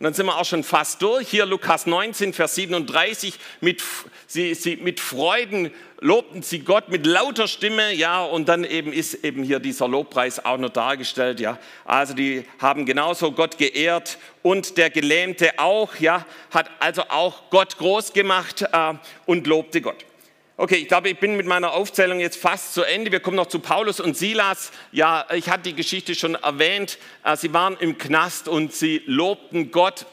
und 0.00 0.04
dann 0.04 0.14
sind 0.14 0.24
wir 0.24 0.38
auch 0.38 0.46
schon 0.46 0.64
fast 0.64 1.02
durch. 1.02 1.28
Hier 1.28 1.44
Lukas 1.44 1.84
19, 1.84 2.32
Vers 2.32 2.54
37. 2.54 3.34
Mit, 3.60 3.82
sie, 4.26 4.54
sie, 4.54 4.76
mit 4.76 4.98
Freuden 4.98 5.70
lobten 6.00 6.40
sie 6.40 6.60
Gott 6.60 6.88
mit 6.88 7.04
lauter 7.04 7.46
Stimme. 7.46 7.92
Ja, 7.92 8.24
und 8.24 8.48
dann 8.48 8.64
eben 8.64 8.94
ist 8.94 9.12
eben 9.12 9.42
hier 9.42 9.58
dieser 9.58 9.88
Lobpreis 9.88 10.42
auch 10.42 10.56
noch 10.56 10.70
dargestellt. 10.70 11.38
Ja, 11.38 11.58
also 11.84 12.14
die 12.14 12.46
haben 12.58 12.86
genauso 12.86 13.32
Gott 13.32 13.58
geehrt 13.58 14.16
und 14.40 14.78
der 14.78 14.88
Gelähmte 14.88 15.58
auch. 15.58 15.94
Ja, 15.96 16.24
hat 16.50 16.70
also 16.78 17.02
auch 17.10 17.50
Gott 17.50 17.76
groß 17.76 18.14
gemacht 18.14 18.64
äh, 18.72 18.94
und 19.26 19.46
lobte 19.46 19.82
Gott. 19.82 20.06
Okay, 20.62 20.74
ich 20.74 20.88
glaube, 20.88 21.08
ich 21.08 21.18
bin 21.18 21.38
mit 21.38 21.46
meiner 21.46 21.72
Aufzählung 21.72 22.20
jetzt 22.20 22.36
fast 22.36 22.74
zu 22.74 22.82
Ende. 22.82 23.10
Wir 23.10 23.20
kommen 23.20 23.38
noch 23.38 23.46
zu 23.46 23.60
Paulus 23.60 23.98
und 23.98 24.14
Silas. 24.14 24.72
Ja, 24.92 25.24
ich 25.34 25.48
hatte 25.48 25.62
die 25.62 25.74
Geschichte 25.74 26.14
schon 26.14 26.34
erwähnt. 26.34 26.98
Äh, 27.24 27.34
sie 27.38 27.54
waren 27.54 27.78
im 27.80 27.96
Knast 27.96 28.46
und 28.46 28.74
sie 28.74 29.00
lobten 29.06 29.70
Gott 29.70 30.04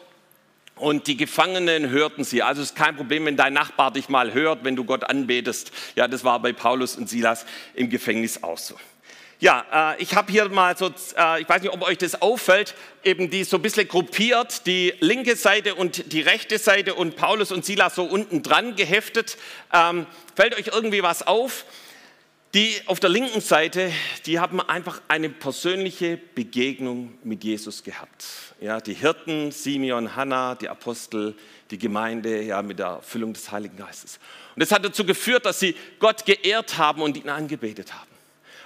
und 0.77 1.07
die 1.07 1.17
Gefangenen 1.17 1.89
hörten 1.89 2.23
sie. 2.23 2.43
Also 2.43 2.61
es 2.61 2.69
ist 2.69 2.77
kein 2.77 2.95
Problem, 2.95 3.25
wenn 3.25 3.35
dein 3.35 3.51
Nachbar 3.51 3.91
dich 3.91 4.07
mal 4.07 4.33
hört, 4.33 4.63
wenn 4.63 4.77
du 4.77 4.85
Gott 4.85 5.03
anbetest. 5.03 5.73
Ja, 5.97 6.07
das 6.07 6.23
war 6.23 6.41
bei 6.41 6.53
Paulus 6.53 6.95
und 6.95 7.09
Silas 7.09 7.45
im 7.73 7.89
Gefängnis 7.89 8.41
auch 8.41 8.57
so. 8.57 8.75
Ja, 9.39 9.93
äh, 9.93 10.01
ich 10.01 10.15
habe 10.15 10.31
hier 10.31 10.49
mal 10.49 10.75
so, 10.75 10.87
äh, 10.87 11.41
ich 11.41 11.47
weiß 11.47 11.61
nicht, 11.61 11.71
ob 11.71 11.83
euch 11.83 11.99
das 11.99 12.21
auffällt, 12.23 12.73
eben 13.03 13.29
die 13.29 13.43
so 13.43 13.57
ein 13.57 13.61
bisschen 13.61 13.87
gruppiert, 13.87 14.65
die 14.65 14.95
linke 14.99 15.35
Seite 15.35 15.75
und 15.75 16.11
die 16.11 16.21
rechte 16.21 16.57
Seite 16.57 16.95
und 16.95 17.15
Paulus 17.15 17.51
und 17.51 17.63
Silas 17.63 17.93
so 17.93 18.03
unten 18.03 18.41
dran 18.41 18.75
geheftet. 18.75 19.37
Ähm, 19.71 20.07
fällt 20.35 20.57
euch 20.57 20.67
irgendwie 20.73 21.03
was 21.03 21.25
auf? 21.25 21.65
Die 22.55 22.73
auf 22.87 22.99
der 22.99 23.11
linken 23.11 23.41
Seite, 23.41 23.91
die 24.25 24.39
haben 24.39 24.59
einfach 24.59 25.01
eine 25.07 25.29
persönliche 25.29 26.17
Begegnung 26.17 27.13
mit 27.23 27.43
Jesus 27.43 27.83
gehabt. 27.83 28.25
Ja, 28.59 28.81
die 28.81 28.95
Hirten, 28.95 29.51
Simeon, 29.51 30.15
Hannah, 30.15 30.55
die 30.55 30.69
Apostel, 30.69 31.35
die 31.69 31.77
Gemeinde, 31.77 32.41
ja, 32.41 32.63
mit 32.63 32.79
der 32.79 32.87
Erfüllung 32.87 33.33
des 33.33 33.51
Heiligen 33.51 33.77
Geistes. 33.77 34.17
Und 34.55 34.61
das 34.61 34.71
hat 34.71 34.83
dazu 34.83 35.05
geführt, 35.05 35.45
dass 35.45 35.59
sie 35.59 35.75
Gott 35.99 36.25
geehrt 36.25 36.79
haben 36.79 37.03
und 37.03 37.17
ihn 37.17 37.29
angebetet 37.29 37.93
haben. 37.93 38.16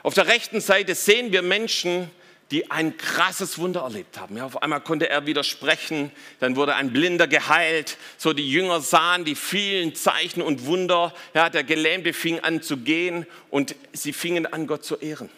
Auf 0.04 0.14
der 0.14 0.28
rechten 0.28 0.62
Seite 0.62 0.96
sehen 0.96 1.32
wir 1.32 1.42
Menschen, 1.42 2.10
die 2.52 2.70
ein 2.70 2.98
krasses 2.98 3.58
Wunder 3.58 3.82
erlebt 3.82 4.20
haben. 4.20 4.36
Ja, 4.36 4.46
auf 4.46 4.62
einmal 4.62 4.82
konnte 4.82 5.10
er 5.10 5.26
wieder 5.26 5.44
sprechen, 5.44 6.12
dann 6.40 6.58
wurde 6.58 6.76
ein 6.76 6.92
Blinder 6.92 7.28
geheilt. 7.28 7.98
So 8.18 8.34
die 8.34 8.50
Jünger 8.50 8.82
sahen 8.82 9.24
die 9.24 9.36
vielen 9.36 9.96
Zeichen 9.96 10.42
und 10.42 10.66
Wunder. 10.66 11.14
Ja, 11.34 11.50
der 11.50 11.64
Gelähmte 11.64 12.12
fing 12.12 12.40
an 12.42 12.62
zu 12.62 12.78
gehen 12.78 13.26
und 13.50 13.76
sie 13.94 14.12
fingen 14.12 14.46
an, 14.46 14.68
Gott 14.68 14.84
zu 14.84 14.98
ehren. 14.98 15.30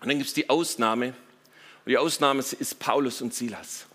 Und 0.00 0.08
dann 0.08 0.18
gibt 0.18 0.28
es 0.28 0.34
die 0.34 0.48
Ausnahme. 0.48 1.08
Und 1.08 1.90
die 1.90 1.98
Ausnahme 1.98 2.40
ist 2.40 2.78
Paulus 2.78 3.20
und 3.20 3.34
Silas. 3.34 3.86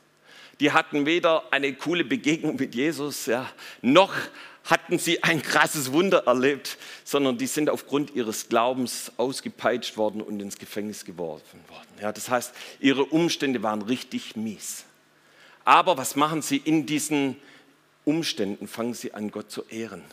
Die 0.60 0.72
hatten 0.72 1.06
weder 1.06 1.44
eine 1.52 1.72
coole 1.74 2.04
Begegnung 2.04 2.58
mit 2.58 2.76
Jesus, 2.76 3.28
ja, 3.28 3.50
noch 3.82 4.14
hatten 4.68 5.00
sie 5.00 5.24
ein 5.24 5.42
krasses 5.42 5.92
Wunder 5.94 6.24
erlebt, 6.28 6.78
sondern 7.04 7.38
die 7.38 7.48
sind 7.48 7.70
aufgrund 7.70 8.14
ihres 8.16 8.50
Glaubens 8.50 9.12
ausgepeitscht 9.18 9.98
worden 9.98 10.22
und 10.22 10.40
ins 10.42 10.58
Gefängnis 10.58 11.06
geworfen 11.06 11.60
worden. 11.70 11.88
Ja, 12.02 12.12
das 12.12 12.30
heißt, 12.30 12.54
ihre 12.80 13.06
Umstände 13.06 13.64
waren 13.64 13.82
richtig 13.82 14.36
mies. 14.36 14.84
Aber 15.64 15.98
was 15.98 16.16
machen 16.16 16.42
sie 16.42 16.58
in 16.58 16.86
diesen 16.86 17.38
Umständen? 18.06 18.68
Fangen 18.68 18.94
sie 18.94 19.14
an, 19.14 19.32
Gott 19.32 19.52
zu 19.52 19.64
ehren. 19.70 20.04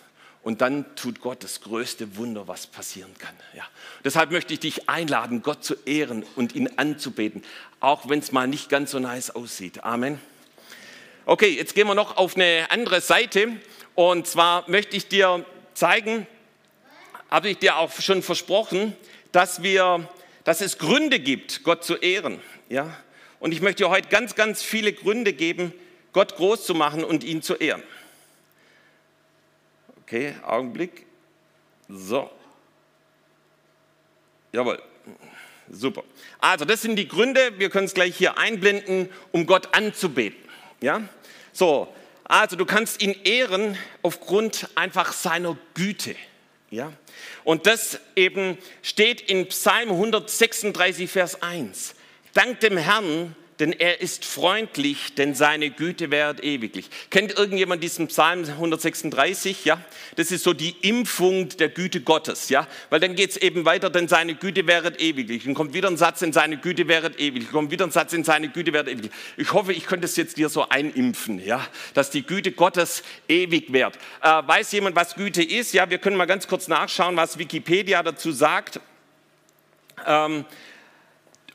Und 0.42 0.60
dann 0.60 0.94
tut 0.94 1.20
Gott 1.20 1.42
das 1.42 1.62
größte 1.62 2.16
Wunder, 2.16 2.46
was 2.46 2.66
passieren 2.66 3.12
kann. 3.18 3.34
Ja. 3.56 3.64
Deshalb 4.04 4.30
möchte 4.30 4.52
ich 4.52 4.60
dich 4.60 4.88
einladen, 4.88 5.42
Gott 5.42 5.64
zu 5.64 5.74
ehren 5.86 6.24
und 6.36 6.54
ihn 6.54 6.68
anzubeten, 6.76 7.42
auch 7.80 8.08
wenn 8.08 8.18
es 8.18 8.30
mal 8.30 8.46
nicht 8.46 8.68
ganz 8.68 8.90
so 8.90 8.98
nice 8.98 9.30
aussieht. 9.30 9.84
Amen. 9.84 10.20
Okay, 11.24 11.48
jetzt 11.48 11.74
gehen 11.74 11.86
wir 11.86 11.94
noch 11.94 12.18
auf 12.18 12.36
eine 12.36 12.66
andere 12.70 13.00
Seite. 13.00 13.56
Und 13.94 14.26
zwar 14.26 14.68
möchte 14.68 14.96
ich 14.96 15.08
dir 15.08 15.44
zeigen, 15.74 16.26
habe 17.30 17.48
ich 17.48 17.58
dir 17.58 17.76
auch 17.76 17.92
schon 18.00 18.22
versprochen, 18.22 18.96
dass, 19.32 19.62
wir, 19.62 20.08
dass 20.44 20.60
es 20.60 20.78
Gründe 20.78 21.20
gibt, 21.20 21.62
Gott 21.62 21.84
zu 21.84 21.96
ehren. 21.96 22.40
Ja? 22.68 22.96
Und 23.40 23.52
ich 23.52 23.60
möchte 23.60 23.84
dir 23.84 23.90
heute 23.90 24.08
ganz, 24.08 24.34
ganz 24.34 24.62
viele 24.62 24.92
Gründe 24.92 25.32
geben, 25.32 25.72
Gott 26.12 26.36
groß 26.36 26.64
zu 26.64 26.74
machen 26.74 27.04
und 27.04 27.24
ihn 27.24 27.42
zu 27.42 27.54
ehren. 27.54 27.82
Okay, 30.02 30.34
Augenblick. 30.44 31.06
So. 31.88 32.30
Jawohl. 34.52 34.80
Super. 35.70 36.04
Also, 36.38 36.64
das 36.64 36.82
sind 36.82 36.96
die 36.96 37.08
Gründe, 37.08 37.58
wir 37.58 37.70
können 37.70 37.86
es 37.86 37.94
gleich 37.94 38.16
hier 38.16 38.38
einblenden, 38.38 39.08
um 39.32 39.46
Gott 39.46 39.74
anzubeten. 39.74 40.38
Ja? 40.80 41.02
So, 41.52 41.88
also 42.24 42.56
du 42.56 42.64
kannst 42.64 43.02
ihn 43.02 43.14
ehren 43.24 43.76
aufgrund 44.02 44.68
einfach 44.74 45.12
seiner 45.12 45.56
Güte. 45.74 46.16
Ja? 46.70 46.92
Und 47.44 47.66
das 47.66 48.00
eben 48.16 48.58
steht 48.82 49.20
in 49.20 49.48
Psalm 49.48 49.90
136, 49.90 51.10
Vers 51.10 51.42
1. 51.42 51.94
Dank 52.32 52.60
dem 52.60 52.76
Herrn, 52.76 53.36
denn 53.60 53.72
er 53.72 54.00
ist 54.00 54.24
freundlich, 54.24 55.14
denn 55.14 55.34
seine 55.34 55.70
Güte 55.70 56.10
währt 56.10 56.42
ewiglich. 56.42 56.90
Kennt 57.10 57.38
irgendjemand 57.38 57.82
diesen 57.84 58.08
Psalm 58.08 58.44
136? 58.44 59.64
Ja, 59.64 59.80
das 60.16 60.32
ist 60.32 60.42
so 60.42 60.52
die 60.52 60.74
Impfung 60.82 61.48
der 61.50 61.68
Güte 61.68 62.00
Gottes, 62.00 62.48
ja, 62.48 62.66
weil 62.90 62.98
dann 62.98 63.14
geht 63.14 63.30
es 63.30 63.36
eben 63.36 63.64
weiter, 63.64 63.90
denn 63.90 64.08
seine 64.08 64.34
Güte 64.34 64.66
währet 64.66 65.00
ewiglich. 65.00 65.44
Dann 65.44 65.54
kommt 65.54 65.72
wieder 65.72 65.88
ein 65.88 65.96
Satz, 65.96 66.22
in 66.22 66.32
seine 66.32 66.56
Güte 66.56 66.88
währet 66.88 67.20
ewiglich. 67.20 67.44
Dann 67.44 67.52
kommt 67.52 67.70
wieder 67.70 67.84
ein 67.84 67.92
Satz, 67.92 68.12
in 68.12 68.24
seine 68.24 68.48
Güte 68.48 68.72
währet 68.72 68.88
ewiglich. 68.88 69.12
Ich 69.36 69.52
hoffe, 69.52 69.72
ich 69.72 69.86
könnte 69.86 70.06
es 70.06 70.16
jetzt 70.16 70.36
dir 70.36 70.48
so 70.48 70.68
einimpfen, 70.68 71.38
ja, 71.38 71.64
dass 71.94 72.10
die 72.10 72.26
Güte 72.26 72.50
Gottes 72.50 73.04
ewig 73.28 73.72
währt. 73.72 73.96
Äh, 74.20 74.28
weiß 74.28 74.72
jemand, 74.72 74.96
was 74.96 75.14
Güte 75.14 75.42
ist? 75.42 75.72
Ja, 75.72 75.88
wir 75.88 75.98
können 75.98 76.16
mal 76.16 76.26
ganz 76.26 76.48
kurz 76.48 76.66
nachschauen, 76.66 77.16
was 77.16 77.38
Wikipedia 77.38 78.02
dazu 78.02 78.32
sagt. 78.32 78.80
Ähm, 80.06 80.44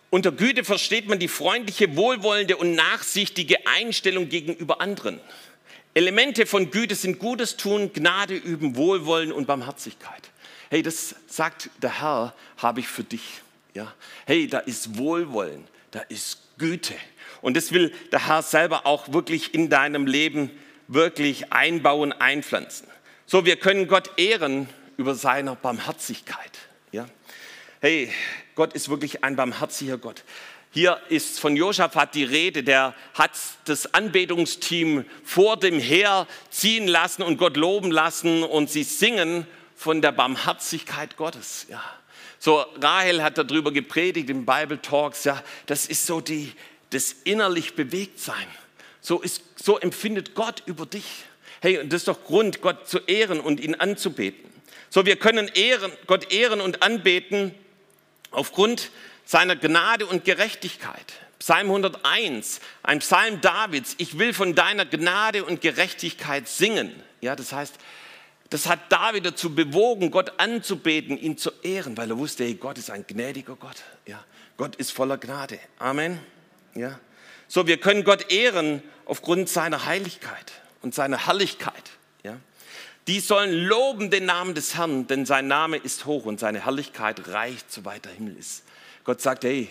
unter 0.09 0.31
Güte 0.31 0.63
versteht 0.63 1.07
man 1.07 1.19
die 1.19 1.27
freundliche, 1.27 1.95
wohlwollende 1.95 2.57
und 2.57 2.73
nachsichtige 2.73 3.67
Einstellung 3.67 4.29
gegenüber 4.29 4.81
anderen. 4.81 5.19
Elemente 5.93 6.45
von 6.45 6.71
Güte 6.71 6.95
sind 6.95 7.19
Gutes 7.19 7.57
tun, 7.57 7.91
Gnade 7.93 8.35
üben, 8.35 8.75
Wohlwollen 8.75 9.31
und 9.31 9.47
Barmherzigkeit. 9.47 10.29
Hey, 10.69 10.83
das 10.83 11.15
sagt 11.27 11.69
der 11.81 12.01
Herr, 12.01 12.35
habe 12.57 12.79
ich 12.79 12.87
für 12.87 13.03
dich. 13.03 13.41
Ja? 13.73 13.93
Hey, 14.25 14.47
da 14.47 14.59
ist 14.59 14.97
Wohlwollen, 14.97 15.67
da 15.91 16.01
ist 16.01 16.39
Güte. 16.57 16.93
Und 17.41 17.57
das 17.57 17.71
will 17.71 17.93
der 18.11 18.27
Herr 18.27 18.43
selber 18.43 18.85
auch 18.85 19.11
wirklich 19.13 19.53
in 19.53 19.69
deinem 19.69 20.05
Leben 20.05 20.51
wirklich 20.87 21.51
einbauen, 21.51 22.11
einpflanzen. 22.13 22.87
So, 23.25 23.45
wir 23.45 23.57
können 23.57 23.87
Gott 23.87 24.11
ehren 24.17 24.69
über 24.97 25.15
seiner 25.15 25.55
Barmherzigkeit. 25.55 26.51
Ja? 26.91 27.07
Hey, 27.81 28.11
Gott 28.55 28.73
ist 28.73 28.89
wirklich 28.89 29.23
ein 29.23 29.37
barmherziger 29.37 29.97
Gott. 29.97 30.25
Hier 30.71 30.99
ist 31.07 31.39
von 31.39 31.55
Josaphat 31.55 32.13
die 32.13 32.25
Rede, 32.25 32.61
der 32.61 32.93
hat 33.13 33.31
das 33.63 33.93
Anbetungsteam 33.93 35.05
vor 35.23 35.55
dem 35.55 35.79
Heer 35.79 36.27
ziehen 36.49 36.89
lassen 36.89 37.23
und 37.23 37.37
Gott 37.37 37.55
loben 37.55 37.89
lassen 37.89 38.43
und 38.43 38.69
sie 38.69 38.83
singen 38.83 39.47
von 39.77 40.01
der 40.01 40.11
Barmherzigkeit 40.11 41.15
Gottes. 41.15 41.67
Ja. 41.69 41.81
So, 42.37 42.65
Rahel 42.81 43.23
hat 43.23 43.37
darüber 43.37 43.71
gepredigt 43.71 44.29
im 44.29 44.45
Bible 44.45 44.81
Talks, 44.81 45.23
ja, 45.23 45.41
das 45.65 45.85
ist 45.85 46.05
so 46.05 46.19
die, 46.19 46.51
das 46.89 47.13
innerlich 47.23 47.75
Bewegtsein. 47.75 48.47
So, 48.99 49.21
ist, 49.21 49.41
so 49.55 49.79
empfindet 49.79 50.35
Gott 50.35 50.63
über 50.65 50.85
dich. 50.85 51.23
Hey, 51.61 51.79
und 51.79 51.93
das 51.93 52.01
ist 52.01 52.09
doch 52.09 52.25
Grund, 52.25 52.59
Gott 52.61 52.89
zu 52.89 52.99
ehren 52.99 53.39
und 53.39 53.61
ihn 53.61 53.75
anzubeten. 53.75 54.49
So, 54.89 55.05
wir 55.05 55.15
können 55.15 55.47
ehren, 55.47 55.93
Gott 56.07 56.33
ehren 56.33 56.59
und 56.59 56.83
anbeten, 56.83 57.55
aufgrund 58.31 58.91
seiner 59.25 59.55
Gnade 59.55 60.05
und 60.05 60.25
Gerechtigkeit. 60.25 61.13
Psalm 61.39 61.67
101, 61.67 62.59
ein 62.83 62.99
Psalm 62.99 63.39
Davids, 63.39 63.95
ich 63.97 64.19
will 64.19 64.33
von 64.33 64.55
deiner 64.55 64.85
Gnade 64.85 65.45
und 65.45 65.61
Gerechtigkeit 65.61 66.49
singen. 66.49 66.91
Ja, 67.21 67.35
das 67.35 67.53
heißt, 67.53 67.75
das 68.49 68.67
hat 68.67 68.91
David 68.91 69.25
dazu 69.25 69.53
bewogen, 69.53 70.11
Gott 70.11 70.39
anzubeten, 70.39 71.17
ihn 71.17 71.37
zu 71.37 71.51
ehren, 71.61 71.95
weil 71.95 72.09
er 72.09 72.17
wusste, 72.17 72.43
hey, 72.43 72.55
Gott 72.55 72.77
ist 72.77 72.89
ein 72.89 73.05
gnädiger 73.07 73.55
Gott. 73.55 73.77
Ja, 74.05 74.23
Gott 74.57 74.75
ist 74.75 74.91
voller 74.91 75.17
Gnade. 75.17 75.59
Amen. 75.77 76.19
Ja. 76.75 76.99
So, 77.47 77.67
wir 77.67 77.77
können 77.77 78.03
Gott 78.03 78.31
ehren 78.31 78.83
aufgrund 79.05 79.49
seiner 79.49 79.85
Heiligkeit 79.85 80.51
und 80.81 80.93
seiner 80.93 81.27
Herrlichkeit. 81.27 81.91
Die 83.09 83.21
sollen 83.21 83.65
loben 83.65 84.11
den 84.11 84.25
Namen 84.25 84.53
des 84.53 84.77
Herrn, 84.77 85.07
denn 85.07 85.25
sein 85.25 85.47
Name 85.47 85.77
ist 85.77 86.05
hoch 86.05 86.25
und 86.25 86.39
seine 86.39 86.65
Herrlichkeit 86.65 87.29
reicht, 87.29 87.71
so 87.71 87.83
weit 87.83 88.05
der 88.05 88.11
Himmel 88.11 88.37
ist. 88.37 88.63
Gott 89.03 89.19
sagt, 89.19 89.45
hey, 89.45 89.67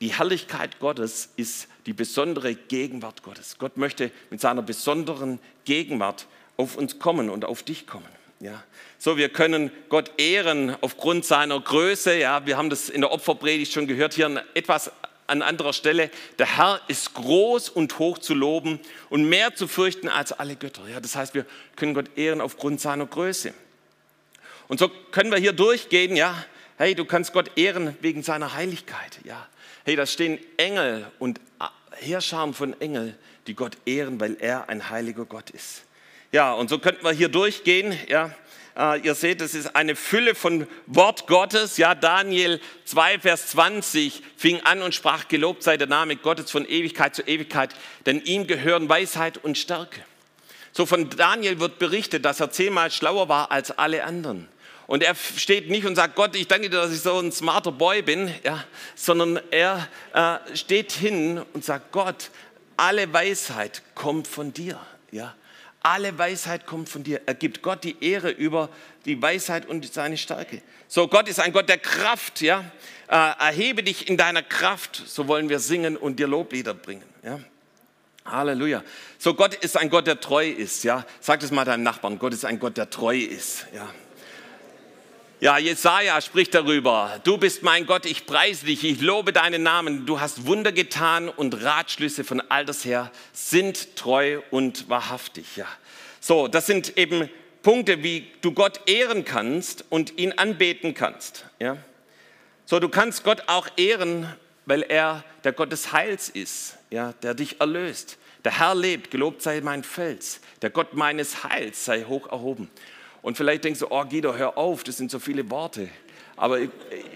die 0.00 0.12
Herrlichkeit 0.12 0.80
Gottes 0.80 1.28
ist 1.36 1.68
die 1.86 1.92
besondere 1.92 2.56
Gegenwart 2.56 3.22
Gottes. 3.22 3.58
Gott 3.58 3.76
möchte 3.76 4.10
mit 4.30 4.40
seiner 4.40 4.62
besonderen 4.62 5.38
Gegenwart 5.66 6.26
auf 6.56 6.74
uns 6.74 6.98
kommen 6.98 7.30
und 7.30 7.44
auf 7.44 7.62
dich 7.62 7.86
kommen. 7.86 8.08
Ja. 8.40 8.64
So, 8.98 9.16
wir 9.16 9.28
können 9.28 9.70
Gott 9.88 10.10
ehren 10.18 10.76
aufgrund 10.80 11.24
seiner 11.24 11.60
Größe. 11.60 12.18
Ja, 12.18 12.44
wir 12.44 12.56
haben 12.56 12.70
das 12.70 12.88
in 12.88 13.02
der 13.02 13.12
Opferpredigt 13.12 13.72
schon 13.72 13.86
gehört, 13.86 14.14
hier 14.14 14.44
etwas 14.54 14.90
an 15.28 15.42
anderer 15.42 15.72
Stelle. 15.72 16.10
Der 16.38 16.56
Herr 16.56 16.80
ist 16.88 17.14
groß 17.14 17.68
und 17.68 17.98
hoch 17.98 18.18
zu 18.18 18.34
loben 18.34 18.80
und 19.10 19.28
mehr 19.28 19.54
zu 19.54 19.68
fürchten 19.68 20.08
als 20.08 20.32
alle 20.32 20.56
Götter. 20.56 20.82
Ja, 20.88 21.00
das 21.00 21.14
heißt, 21.14 21.34
wir 21.34 21.46
können 21.76 21.94
Gott 21.94 22.16
ehren 22.16 22.40
aufgrund 22.40 22.80
seiner 22.80 23.06
Größe. 23.06 23.54
Und 24.66 24.78
so 24.80 24.88
können 24.88 25.30
wir 25.30 25.38
hier 25.38 25.52
durchgehen, 25.52 26.16
ja. 26.16 26.44
Hey, 26.76 26.94
du 26.94 27.04
kannst 27.04 27.32
Gott 27.32 27.50
ehren 27.56 27.96
wegen 28.00 28.22
seiner 28.22 28.54
Heiligkeit, 28.54 29.18
ja. 29.24 29.46
Hey, 29.84 29.96
da 29.96 30.06
stehen 30.06 30.38
Engel 30.56 31.06
und 31.18 31.40
Heerscharen 31.92 32.54
von 32.54 32.78
Engeln, 32.80 33.16
die 33.46 33.54
Gott 33.54 33.76
ehren, 33.86 34.20
weil 34.20 34.36
er 34.38 34.68
ein 34.68 34.90
heiliger 34.90 35.24
Gott 35.24 35.50
ist. 35.50 35.82
Ja, 36.30 36.52
und 36.52 36.68
so 36.68 36.78
könnten 36.78 37.04
wir 37.04 37.12
hier 37.12 37.28
durchgehen. 37.28 37.96
Ja, 38.08 38.34
ihr 39.02 39.14
seht, 39.14 39.40
es 39.40 39.54
ist 39.54 39.74
eine 39.74 39.96
Fülle 39.96 40.34
von 40.34 40.66
Wort 40.86 41.26
Gottes. 41.26 41.78
Ja, 41.78 41.94
Daniel 41.94 42.60
2, 42.84 43.18
Vers 43.18 43.48
20 43.48 44.22
fing 44.36 44.60
an 44.60 44.82
und 44.82 44.94
sprach: 44.94 45.26
Gelobt 45.28 45.62
sei 45.62 45.76
der 45.76 45.88
Name 45.88 46.16
Gottes 46.16 46.50
von 46.50 46.64
Ewigkeit 46.64 47.14
zu 47.14 47.22
Ewigkeit, 47.22 47.74
denn 48.06 48.20
ihm 48.22 48.46
gehören 48.46 48.88
Weisheit 48.88 49.38
und 49.38 49.58
Stärke. 49.58 50.00
So 50.72 50.86
von 50.86 51.10
Daniel 51.10 51.58
wird 51.58 51.80
berichtet, 51.80 52.24
dass 52.24 52.38
er 52.38 52.52
zehnmal 52.52 52.90
schlauer 52.92 53.28
war 53.28 53.50
als 53.50 53.72
alle 53.72 54.04
anderen. 54.04 54.48
Und 54.86 55.02
er 55.02 55.14
steht 55.14 55.68
nicht 55.68 55.84
und 55.84 55.96
sagt, 55.96 56.14
Gott, 56.14 56.36
ich 56.36 56.46
danke 56.46 56.70
dir, 56.70 56.76
dass 56.76 56.92
ich 56.92 57.00
so 57.00 57.18
ein 57.18 57.32
smarter 57.32 57.72
Boy 57.72 58.00
bin, 58.00 58.32
ja, 58.44 58.64
sondern 58.94 59.40
er 59.50 59.88
äh, 60.14 60.56
steht 60.56 60.92
hin 60.92 61.42
und 61.52 61.64
sagt, 61.64 61.92
Gott, 61.92 62.30
alle 62.76 63.12
Weisheit 63.12 63.82
kommt 63.94 64.28
von 64.28 64.52
dir. 64.54 64.80
Ja. 65.10 65.34
Alle 65.88 66.18
Weisheit 66.18 66.66
kommt 66.66 66.90
von 66.90 67.02
dir. 67.02 67.22
Er 67.24 67.32
gibt 67.32 67.62
Gott 67.62 67.82
die 67.82 67.96
Ehre 68.04 68.28
über 68.28 68.68
die 69.06 69.22
Weisheit 69.22 69.64
und 69.64 69.90
seine 69.90 70.18
Stärke. 70.18 70.60
So, 70.86 71.08
Gott 71.08 71.28
ist 71.28 71.40
ein 71.40 71.50
Gott 71.50 71.70
der 71.70 71.78
Kraft. 71.78 72.42
Ja. 72.42 72.62
Äh, 73.08 73.14
erhebe 73.14 73.82
dich 73.82 74.06
in 74.06 74.18
deiner 74.18 74.42
Kraft, 74.42 75.02
so 75.06 75.28
wollen 75.28 75.48
wir 75.48 75.60
singen 75.60 75.96
und 75.96 76.18
dir 76.18 76.26
Loblieder 76.26 76.74
bringen. 76.74 77.04
Ja. 77.22 77.40
Halleluja. 78.26 78.84
So, 79.16 79.32
Gott 79.32 79.54
ist 79.54 79.78
ein 79.78 79.88
Gott, 79.88 80.06
der 80.06 80.20
treu 80.20 80.46
ist. 80.46 80.84
Ja. 80.84 81.06
Sag 81.20 81.40
das 81.40 81.52
mal 81.52 81.64
deinem 81.64 81.84
Nachbarn, 81.84 82.18
Gott 82.18 82.34
ist 82.34 82.44
ein 82.44 82.58
Gott, 82.58 82.76
der 82.76 82.90
treu 82.90 83.16
ist. 83.16 83.64
Ja. 83.74 83.88
Ja, 85.40 85.56
Jesaja 85.56 86.20
spricht 86.20 86.52
darüber. 86.52 87.20
Du 87.22 87.38
bist 87.38 87.62
mein 87.62 87.86
Gott, 87.86 88.06
ich 88.06 88.26
preise 88.26 88.66
dich, 88.66 88.82
ich 88.82 89.00
lobe 89.00 89.32
deinen 89.32 89.62
Namen. 89.62 90.04
Du 90.04 90.18
hast 90.18 90.46
Wunder 90.46 90.72
getan 90.72 91.28
und 91.28 91.62
Ratschlüsse 91.62 92.24
von 92.24 92.40
alters 92.40 92.84
her 92.84 93.12
sind 93.32 93.94
treu 93.94 94.40
und 94.50 94.88
wahrhaftig. 94.88 95.56
Ja. 95.56 95.68
So, 96.18 96.48
das 96.48 96.66
sind 96.66 96.98
eben 96.98 97.30
Punkte, 97.62 98.02
wie 98.02 98.26
du 98.40 98.50
Gott 98.50 98.80
ehren 98.86 99.24
kannst 99.24 99.84
und 99.90 100.18
ihn 100.18 100.32
anbeten 100.32 100.94
kannst. 100.94 101.44
Ja. 101.60 101.76
So, 102.66 102.80
du 102.80 102.88
kannst 102.88 103.22
Gott 103.22 103.44
auch 103.46 103.68
ehren, 103.76 104.26
weil 104.66 104.82
er 104.82 105.22
der 105.44 105.52
Gott 105.52 105.70
des 105.70 105.92
Heils 105.92 106.28
ist, 106.28 106.78
ja, 106.90 107.12
der 107.22 107.34
dich 107.34 107.60
erlöst. 107.60 108.18
Der 108.42 108.58
Herr 108.58 108.74
lebt, 108.74 109.12
gelobt 109.12 109.42
sei 109.42 109.60
mein 109.60 109.84
Fels. 109.84 110.40
Der 110.62 110.70
Gott 110.70 110.94
meines 110.94 111.44
Heils 111.44 111.84
sei 111.84 112.02
hoch 112.02 112.26
erhoben. 112.32 112.68
Und 113.28 113.36
vielleicht 113.36 113.64
denkst 113.64 113.80
du, 113.80 113.88
oh 113.90 114.06
Guido, 114.06 114.34
hör 114.36 114.56
auf, 114.56 114.84
das 114.84 114.96
sind 114.96 115.10
so 115.10 115.18
viele 115.18 115.50
Worte. 115.50 115.90
Aber 116.36 116.60
ich, 116.60 116.70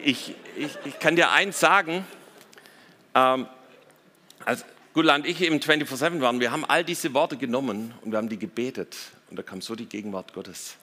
ich, 0.05 0.77
ich, 0.85 0.98
kann 0.98 1.16
dir 1.16 1.31
eins 1.31 1.59
sagen, 1.59 2.05
ähm, 3.14 3.46
als 4.44 4.66
Gudla 4.92 5.14
und 5.14 5.27
ich 5.27 5.40
im 5.40 5.59
24-7 5.59 6.20
waren, 6.20 6.38
wir 6.38 6.53
haben 6.53 6.66
all 6.66 6.85
diese 6.85 7.14
Worte 7.14 7.38
genommen 7.38 7.94
und 8.03 8.11
wir 8.11 8.18
haben 8.18 8.29
die 8.29 8.38
gebetet. 8.38 8.94
Und 9.31 9.38
da 9.38 9.42
kam 9.42 9.62
so 9.62 9.75
die 9.75 9.87
Gegenwart 9.87 10.35
Gottes. 10.35 10.77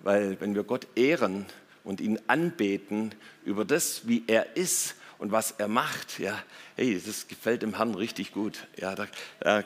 Weil 0.00 0.38
wenn 0.42 0.54
wir 0.54 0.64
Gott 0.64 0.86
ehren 0.94 1.46
und 1.82 2.02
ihn 2.02 2.18
anbeten 2.26 3.14
über 3.46 3.64
das, 3.64 4.08
wie 4.08 4.24
er 4.26 4.58
ist 4.58 4.94
und 5.16 5.32
was 5.32 5.52
er 5.52 5.68
macht, 5.68 6.18
ja, 6.18 6.38
hey, 6.76 7.00
das 7.02 7.28
gefällt 7.28 7.62
dem 7.62 7.78
Herrn 7.78 7.94
richtig 7.94 8.32
gut. 8.32 8.66
Ja, 8.76 8.94
da, 8.94 9.06
da 9.40 9.64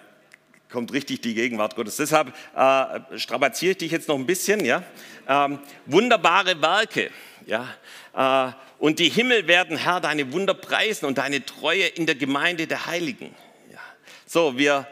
kommt 0.70 0.92
richtig 0.92 1.20
die 1.20 1.34
Gegenwart 1.34 1.76
Gottes. 1.76 1.96
Deshalb 1.96 2.34
äh, 2.56 3.18
strapaziere 3.18 3.72
ich 3.72 3.78
dich 3.78 3.92
jetzt 3.92 4.08
noch 4.08 4.16
ein 4.16 4.26
bisschen. 4.26 4.64
Ja? 4.64 4.82
Ähm, 5.28 5.58
wunderbare 5.86 6.60
Werke. 6.60 7.10
Ja? 7.46 7.68
Äh, 8.14 8.52
und 8.78 8.98
die 8.98 9.08
Himmel 9.08 9.46
werden, 9.46 9.76
Herr, 9.76 10.00
deine 10.00 10.32
Wunder 10.32 10.54
preisen 10.54 11.06
und 11.06 11.18
deine 11.18 11.44
Treue 11.44 11.86
in 11.86 12.06
der 12.06 12.16
Gemeinde 12.16 12.66
der 12.66 12.86
Heiligen. 12.86 13.34
Ja? 13.70 13.78
So, 14.26 14.58
wir, 14.58 14.86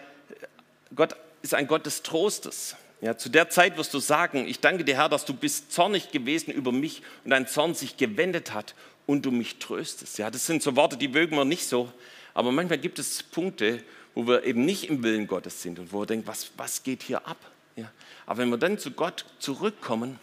Gott 0.94 1.16
ist 1.42 1.54
ein 1.54 1.66
Gott 1.66 1.86
des 1.86 2.02
Trostes. 2.02 2.76
Ja, 3.00 3.18
zu 3.18 3.28
der 3.28 3.50
Zeit 3.50 3.76
wirst 3.76 3.92
du 3.94 3.98
sagen, 3.98 4.46
ich 4.46 4.60
danke 4.60 4.84
dir, 4.84 4.94
Herr, 4.94 5.08
dass 5.08 5.24
du 5.24 5.34
bist 5.34 5.72
zornig 5.72 6.12
gewesen 6.12 6.52
über 6.52 6.70
mich 6.70 7.02
und 7.24 7.30
dein 7.32 7.48
Zorn 7.48 7.74
sich 7.74 7.96
gewendet 7.96 8.54
hat 8.54 8.76
und 9.06 9.26
du 9.26 9.32
mich 9.32 9.58
tröstest. 9.58 10.18
Ja, 10.18 10.30
das 10.30 10.46
sind 10.46 10.62
so 10.62 10.76
Worte, 10.76 10.96
die 10.96 11.08
mögen 11.08 11.36
wir 11.36 11.44
nicht 11.44 11.66
so. 11.66 11.92
Aber 12.32 12.52
manchmal 12.52 12.78
gibt 12.78 13.00
es 13.00 13.24
Punkte, 13.24 13.82
wo 14.14 14.26
wir 14.26 14.44
eben 14.44 14.64
nicht 14.64 14.88
im 14.88 15.02
Willen 15.02 15.26
Gottes 15.26 15.62
sind 15.62 15.78
und 15.78 15.92
wo 15.92 16.00
wir 16.00 16.06
denken, 16.06 16.26
was, 16.26 16.50
was 16.56 16.82
geht 16.82 17.02
hier 17.02 17.26
ab? 17.26 17.38
Ja. 17.76 17.90
Aber 18.26 18.38
wenn 18.38 18.50
wir 18.50 18.58
dann 18.58 18.78
zu 18.78 18.90
Gott 18.90 19.24
zurückkommen, 19.38 20.18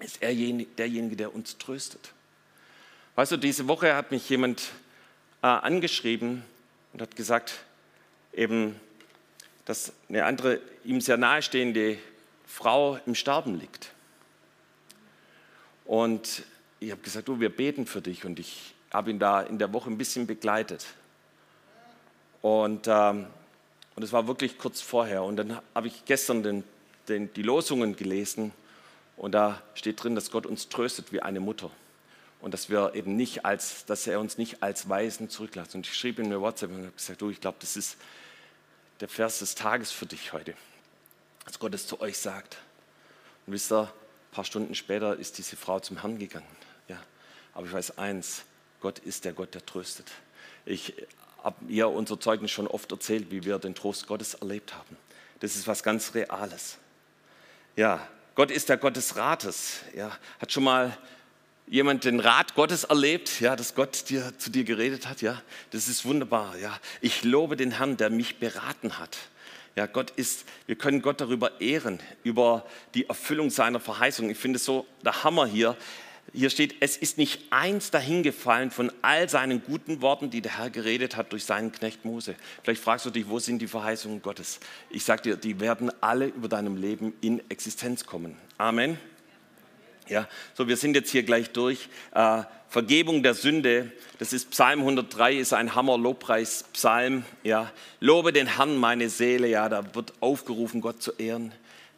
ist 0.00 0.22
er 0.22 0.34
derjenige, 0.34 1.16
der 1.16 1.34
uns 1.34 1.58
tröstet. 1.58 2.12
Weißt 3.14 3.32
du, 3.32 3.36
diese 3.36 3.68
Woche 3.68 3.94
hat 3.94 4.10
mich 4.10 4.28
jemand 4.28 4.70
äh, 5.42 5.46
angeschrieben 5.46 6.42
und 6.92 7.02
hat 7.02 7.14
gesagt, 7.14 7.60
eben, 8.32 8.80
dass 9.64 9.92
eine 10.08 10.24
andere 10.24 10.60
ihm 10.84 11.00
sehr 11.00 11.16
nahestehende 11.16 11.98
Frau 12.46 12.98
im 13.06 13.14
Sterben 13.14 13.58
liegt. 13.58 13.92
Und 15.84 16.44
ich 16.80 16.90
habe 16.90 17.02
gesagt, 17.02 17.28
du, 17.28 17.38
wir 17.38 17.50
beten 17.50 17.86
für 17.86 18.00
dich 18.00 18.24
und 18.24 18.40
ich 18.40 18.74
habe 18.92 19.10
ihn 19.10 19.18
da 19.18 19.42
in 19.42 19.58
der 19.58 19.72
Woche 19.72 19.90
ein 19.90 19.98
bisschen 19.98 20.26
begleitet. 20.26 20.86
Und, 22.42 22.88
ähm, 22.88 23.26
und 23.94 24.02
es 24.02 24.12
war 24.12 24.26
wirklich 24.26 24.58
kurz 24.58 24.80
vorher. 24.80 25.22
Und 25.22 25.36
dann 25.36 25.60
habe 25.74 25.86
ich 25.86 26.04
gestern 26.04 26.42
den, 26.42 26.64
den, 27.08 27.32
die 27.32 27.42
Losungen 27.42 27.96
gelesen 27.96 28.52
und 29.16 29.32
da 29.32 29.62
steht 29.74 30.02
drin, 30.02 30.14
dass 30.14 30.30
Gott 30.30 30.46
uns 30.46 30.68
tröstet 30.68 31.12
wie 31.12 31.22
eine 31.22 31.40
Mutter. 31.40 31.70
Und 32.40 32.52
dass 32.54 32.68
wir 32.68 32.94
eben 32.94 33.14
nicht 33.14 33.44
als, 33.44 33.86
dass 33.86 34.06
er 34.08 34.18
uns 34.18 34.36
nicht 34.36 34.64
als 34.64 34.88
Weisen 34.88 35.30
zurücklässt. 35.30 35.76
Und 35.76 35.86
ich 35.86 35.94
schrieb 35.94 36.18
ihm 36.18 36.24
eine 36.24 36.40
WhatsApp 36.40 36.70
und 36.70 36.78
habe 36.78 36.90
gesagt, 36.90 37.20
du, 37.22 37.30
ich 37.30 37.40
glaube, 37.40 37.58
das 37.60 37.76
ist 37.76 37.96
der 38.98 39.08
Vers 39.08 39.38
des 39.38 39.54
Tages 39.54 39.92
für 39.92 40.06
dich 40.06 40.32
heute. 40.32 40.54
Dass 41.44 41.60
Gott 41.60 41.72
es 41.72 41.86
zu 41.86 42.00
euch 42.00 42.18
sagt. 42.18 42.58
Und 43.46 43.52
wisst 43.52 43.70
ihr, 43.70 43.82
ein 43.82 44.34
paar 44.34 44.44
Stunden 44.44 44.74
später 44.74 45.16
ist 45.16 45.38
diese 45.38 45.56
Frau 45.56 45.78
zum 45.78 46.00
Herrn 46.00 46.18
gegangen. 46.18 46.46
Ja. 46.88 46.98
Aber 47.54 47.66
ich 47.66 47.72
weiß 47.72 47.98
eins, 47.98 48.42
Gott 48.80 48.98
ist 48.98 49.24
der 49.24 49.34
Gott, 49.34 49.54
der 49.54 49.64
tröstet. 49.64 50.10
Ich 50.64 50.94
haben 51.42 51.68
ihr 51.68 51.88
unser 51.88 52.20
Zeugnis 52.20 52.50
schon 52.50 52.66
oft 52.66 52.90
erzählt, 52.92 53.30
wie 53.30 53.44
wir 53.44 53.58
den 53.58 53.74
Trost 53.74 54.06
Gottes 54.06 54.34
erlebt 54.34 54.74
haben. 54.74 54.96
Das 55.40 55.56
ist 55.56 55.66
was 55.66 55.82
ganz 55.82 56.14
Reales. 56.14 56.78
Ja, 57.76 58.06
Gott 58.34 58.50
ist 58.50 58.68
der 58.68 58.76
Gott 58.76 58.96
des 58.96 59.16
Rates. 59.16 59.80
Ja, 59.96 60.16
hat 60.40 60.52
schon 60.52 60.64
mal 60.64 60.96
jemand 61.66 62.04
den 62.04 62.20
Rat 62.20 62.54
Gottes 62.54 62.84
erlebt, 62.84 63.40
ja, 63.40 63.56
dass 63.56 63.74
Gott 63.74 64.08
dir, 64.08 64.36
zu 64.38 64.50
dir 64.50 64.64
geredet 64.64 65.08
hat? 65.08 65.22
Ja, 65.22 65.42
das 65.70 65.88
ist 65.88 66.04
wunderbar. 66.04 66.56
Ja, 66.58 66.78
ich 67.00 67.24
lobe 67.24 67.56
den 67.56 67.72
Herrn, 67.72 67.96
der 67.96 68.10
mich 68.10 68.38
beraten 68.38 68.98
hat. 68.98 69.16
Ja, 69.74 69.86
Gott 69.86 70.10
ist, 70.10 70.44
wir 70.66 70.76
können 70.76 71.00
Gott 71.00 71.20
darüber 71.20 71.60
ehren, 71.60 71.98
über 72.24 72.66
die 72.94 73.08
Erfüllung 73.08 73.48
seiner 73.48 73.80
Verheißung. 73.80 74.28
Ich 74.28 74.38
finde 74.38 74.58
es 74.58 74.64
so 74.64 74.86
der 75.02 75.24
Hammer 75.24 75.46
hier 75.46 75.76
hier 76.34 76.48
steht, 76.48 76.76
es 76.80 76.96
ist 76.96 77.18
nicht 77.18 77.40
eins 77.50 77.90
dahingefallen 77.90 78.70
von 78.70 78.90
all 79.02 79.28
seinen 79.28 79.62
guten 79.62 80.00
Worten, 80.00 80.30
die 80.30 80.40
der 80.40 80.58
Herr 80.58 80.70
geredet 80.70 81.16
hat 81.16 81.32
durch 81.32 81.44
seinen 81.44 81.72
Knecht 81.72 82.04
Mose. 82.04 82.36
Vielleicht 82.62 82.82
fragst 82.82 83.04
du 83.04 83.10
dich, 83.10 83.28
wo 83.28 83.38
sind 83.38 83.60
die 83.60 83.66
Verheißungen 83.66 84.22
Gottes? 84.22 84.58
Ich 84.88 85.04
sage 85.04 85.22
dir, 85.22 85.36
die 85.36 85.60
werden 85.60 85.90
alle 86.00 86.26
über 86.26 86.48
deinem 86.48 86.76
Leben 86.76 87.12
in 87.20 87.42
Existenz 87.50 88.06
kommen. 88.06 88.36
Amen. 88.56 88.98
Ja, 90.08 90.26
so 90.54 90.68
wir 90.68 90.76
sind 90.76 90.94
jetzt 90.94 91.10
hier 91.10 91.22
gleich 91.22 91.50
durch. 91.50 91.88
Äh, 92.14 92.42
Vergebung 92.68 93.22
der 93.22 93.34
Sünde, 93.34 93.92
das 94.18 94.32
ist 94.32 94.50
Psalm 94.50 94.80
103, 94.80 95.36
ist 95.36 95.52
ein 95.52 95.74
Hammer-Lobpreis-Psalm. 95.74 97.24
Ja, 97.42 97.70
lobe 98.00 98.32
den 98.32 98.46
Herrn, 98.46 98.78
meine 98.78 99.10
Seele. 99.10 99.48
Ja, 99.48 99.68
da 99.68 99.94
wird 99.94 100.14
aufgerufen, 100.20 100.80
Gott 100.80 101.02
zu 101.02 101.12
ehren 101.12 101.52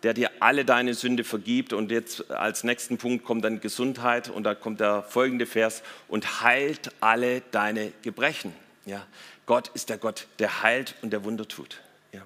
der 0.05 0.15
dir 0.15 0.31
alle 0.39 0.65
deine 0.65 0.95
Sünde 0.95 1.25
vergibt. 1.25 1.73
Und 1.73 1.91
jetzt 1.91 2.31
als 2.31 2.63
nächsten 2.63 2.99
Punkt 2.99 3.25
kommt 3.25 3.45
dann 3.45 3.61
Gesundheit 3.61 4.29
und 4.29 4.45
da 4.45 4.55
kommt 4.55 4.81
der 4.81 5.03
folgende 5.03 5.47
Vers 5.47 5.83
und 6.09 6.43
heilt 6.43 6.93
alle 7.01 7.41
deine 7.51 7.93
Gebrechen. 8.03 8.55
Ja, 8.85 9.05
Gott 9.47 9.71
ist 9.75 9.89
der 9.89 9.99
Gott, 9.99 10.27
der 10.39 10.63
heilt 10.63 10.95
und 11.03 11.11
der 11.11 11.25
Wunder 11.25 11.49
tut. 11.49 11.81
Ja. 12.13 12.21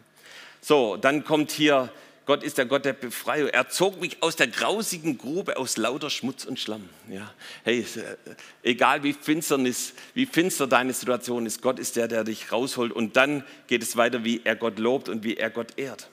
So, 0.61 0.97
dann 0.97 1.25
kommt 1.25 1.53
hier 1.53 1.91
Gott 2.27 2.43
ist 2.43 2.59
der 2.59 2.67
Gott 2.67 2.85
der 2.85 2.93
Befreiung. 2.93 3.49
Er 3.49 3.71
zog 3.71 4.03
mich 4.03 4.23
aus 4.23 4.37
der 4.37 4.49
grausigen 4.49 5.17
Grube, 5.17 5.57
aus 5.57 5.79
lauter 5.79 6.11
Schmutz 6.11 6.45
und 6.45 6.61
Schlamm. 6.61 6.87
Ja, 7.09 7.33
hey, 7.65 7.81
äh, 7.81 8.35
egal 8.63 9.03
wie, 9.03 9.15
Finsternis, 9.15 9.95
wie 10.13 10.27
finster 10.27 10.67
deine 10.67 10.93
Situation 10.93 11.47
ist, 11.47 11.63
Gott 11.63 11.79
ist 11.79 11.97
der, 11.97 12.07
der 12.07 12.25
dich 12.25 12.53
rausholt. 12.53 12.93
Und 12.93 13.17
dann 13.17 13.45
geht 13.67 13.83
es 13.83 13.97
weiter, 13.97 14.25
wie 14.25 14.43
er 14.45 14.57
Gott 14.57 14.79
lobt 14.79 15.09
und 15.09 15.25
wie 15.25 15.39
er 15.39 15.49
Gott 15.49 15.79
ehrt. 15.79 16.11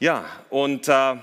Ja, 0.00 0.24
und 0.50 0.88
äh, 0.88 1.16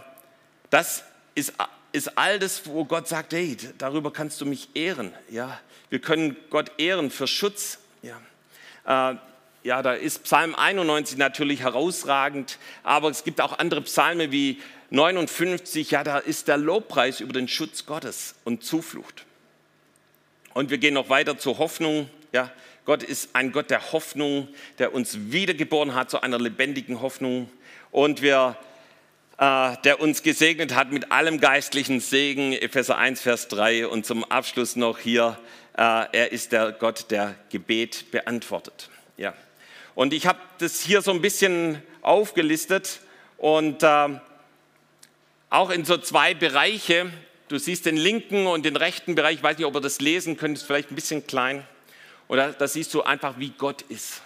das 0.69 1.03
ist, 1.36 1.53
ist 1.91 2.17
all 2.17 2.39
das, 2.39 2.65
wo 2.65 2.86
Gott 2.86 3.07
sagt, 3.07 3.34
hey, 3.34 3.57
darüber 3.77 4.12
kannst 4.12 4.39
du 4.41 4.45
mich 4.45 4.69
ehren. 4.75 5.13
Ja, 5.29 5.60
wir 5.89 5.99
können 5.99 6.38
Gott 6.49 6.71
ehren 6.77 7.12
für 7.12 7.27
Schutz. 7.27 7.79
Ja. 8.01 9.12
Äh, 9.12 9.17
ja, 9.63 9.84
da 9.84 9.93
ist 9.93 10.23
Psalm 10.23 10.55
91 10.55 11.17
natürlich 11.17 11.62
herausragend, 11.62 12.57
aber 12.84 13.10
es 13.10 13.23
gibt 13.23 13.41
auch 13.41 13.60
andere 13.60 13.81
Psalme 13.81 14.31
wie 14.31 14.60
59, 14.89 15.91
ja, 15.91 16.03
da 16.03 16.17
ist 16.17 16.47
der 16.47 16.57
Lobpreis 16.57 17.19
über 17.19 17.34
den 17.34 17.47
Schutz 17.47 17.86
Gottes 17.86 18.36
und 18.43 18.63
Zuflucht. 18.63 19.25
Und 20.53 20.69
wir 20.69 20.79
gehen 20.79 20.95
noch 20.95 21.10
weiter 21.10 21.38
zur 21.38 21.60
Hoffnung. 21.60 22.10
Ja, 22.34 22.51
Gott 22.86 23.03
ist 23.03 23.29
ein 23.34 23.51
Gott 23.51 23.69
der 23.69 23.91
Hoffnung, 23.93 24.47
der 24.79 24.93
uns 24.93 25.31
wiedergeboren 25.31 25.93
hat 25.93 26.10
zu 26.10 26.21
einer 26.21 26.39
lebendigen 26.39 27.01
Hoffnung 27.01 27.49
und 27.91 28.21
wir, 28.21 28.56
äh, 29.38 29.75
der 29.84 29.99
uns 29.99 30.23
gesegnet 30.23 30.75
hat 30.75 30.91
mit 30.91 31.12
allem 31.12 31.39
geistlichen 31.39 31.99
Segen, 31.99 32.54
Epheser 32.54 32.97
1, 32.97 33.21
Vers 33.21 33.47
3 33.49 33.88
und 33.88 34.06
zum 34.06 34.23
Abschluss 34.23 34.75
noch 34.75 34.97
hier, 34.97 35.38
äh, 35.77 36.06
er 36.12 36.32
ist 36.32 36.51
der 36.51 36.71
Gott, 36.71 37.12
der 37.12 37.36
Gebet 37.49 38.12
beantwortet. 38.12 38.89
Ja. 39.17 39.34
Und 39.95 40.13
ich 40.13 40.25
habe 40.25 40.39
das 40.60 40.82
hier 40.82 41.01
so 41.01 41.12
ein 41.12 41.21
bisschen 41.21 41.82
aufgelistet 42.01 43.01
und 43.38 43.84
äh, 43.84 44.08
auch 45.49 45.69
in 45.69 45.86
so 45.86 45.97
zwei 45.97 46.34
Bereiche. 46.34 47.12
Du 47.49 47.58
siehst 47.58 47.86
den 47.86 47.97
linken 47.97 48.47
und 48.47 48.65
den 48.65 48.77
rechten 48.77 49.15
Bereich, 49.15 49.36
ich 49.36 49.43
weiß 49.43 49.58
nicht, 49.58 49.67
ob 49.67 49.75
ihr 49.75 49.82
das 49.82 49.99
lesen 49.99 50.38
könnt, 50.38 50.58
ist 50.58 50.63
vielleicht 50.63 50.91
ein 50.91 50.95
bisschen 50.95 51.27
klein. 51.27 51.67
Oder 52.30 52.54
da 52.54 52.67
siehst 52.67 52.93
du 52.93 53.01
einfach, 53.01 53.38
wie 53.38 53.49
Gott 53.49 53.82
ist. 53.84 54.21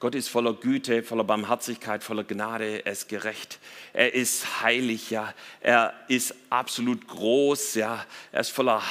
Gott 0.00 0.14
ist 0.14 0.28
voller 0.28 0.52
Güte, 0.52 1.02
voller 1.02 1.24
Barmherzigkeit, 1.24 2.04
voller 2.04 2.24
Gnade, 2.24 2.84
er 2.84 2.92
ist 2.92 3.08
gerecht, 3.08 3.58
er 3.92 4.12
ist 4.12 4.62
heilig, 4.62 5.10
ja. 5.10 5.32
er 5.60 5.94
ist 6.08 6.34
absolut 6.50 7.06
groß, 7.08 7.74
ja. 7.74 8.04
er 8.32 8.40
ist 8.40 8.50
voller 8.50 8.82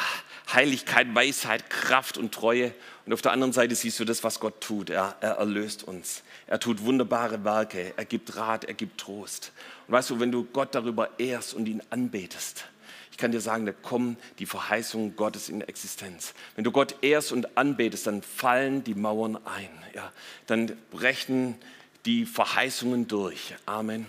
Heiligkeit, 0.51 1.13
Weisheit, 1.13 1.69
Kraft 1.69 2.17
und 2.17 2.33
Treue. 2.33 2.73
Und 3.05 3.13
auf 3.13 3.21
der 3.21 3.31
anderen 3.31 3.53
Seite 3.53 3.75
siehst 3.75 3.99
du 3.99 4.05
das, 4.05 4.23
was 4.23 4.39
Gott 4.39 4.61
tut. 4.61 4.89
Er, 4.89 5.15
er 5.19 5.33
erlöst 5.33 5.83
uns. 5.83 6.23
Er 6.47 6.59
tut 6.59 6.83
wunderbare 6.83 7.43
Werke. 7.43 7.93
Er 7.97 8.05
gibt 8.05 8.35
Rat, 8.35 8.63
er 8.65 8.73
gibt 8.73 8.99
Trost. 8.99 9.51
Und 9.87 9.93
weißt 9.93 10.11
du, 10.11 10.19
wenn 10.19 10.31
du 10.31 10.45
Gott 10.45 10.75
darüber 10.75 11.19
ehrst 11.19 11.53
und 11.53 11.67
ihn 11.67 11.81
anbetest, 11.89 12.65
ich 13.13 13.17
kann 13.17 13.31
dir 13.31 13.41
sagen, 13.41 13.67
da 13.67 13.71
kommen 13.71 14.17
die 14.39 14.47
Verheißungen 14.47 15.15
Gottes 15.15 15.47
in 15.47 15.61
Existenz. 15.61 16.33
Wenn 16.55 16.63
du 16.63 16.71
Gott 16.71 16.95
ehrst 17.03 17.31
und 17.31 17.59
anbetest, 17.59 18.07
dann 18.07 18.23
fallen 18.23 18.83
die 18.83 18.95
Mauern 18.95 19.37
ein. 19.45 19.69
Ja, 19.93 20.11
dann 20.47 20.75
brechen 20.89 21.53
die 22.05 22.25
Verheißungen 22.25 23.07
durch. 23.07 23.53
Amen. 23.67 24.07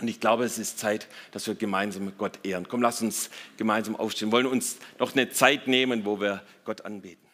Und 0.00 0.08
ich 0.08 0.18
glaube, 0.18 0.44
es 0.44 0.56
ist 0.56 0.78
Zeit, 0.78 1.08
dass 1.32 1.46
wir 1.46 1.56
gemeinsam 1.56 2.10
Gott 2.16 2.38
ehren. 2.42 2.66
Komm, 2.66 2.80
lass 2.80 3.02
uns 3.02 3.28
gemeinsam 3.58 3.96
aufstehen. 3.96 4.28
Wir 4.28 4.32
wollen 4.32 4.46
uns 4.46 4.78
noch 4.98 5.12
eine 5.12 5.28
Zeit 5.28 5.68
nehmen, 5.68 6.06
wo 6.06 6.18
wir 6.18 6.42
Gott 6.64 6.86
anbeten. 6.86 7.25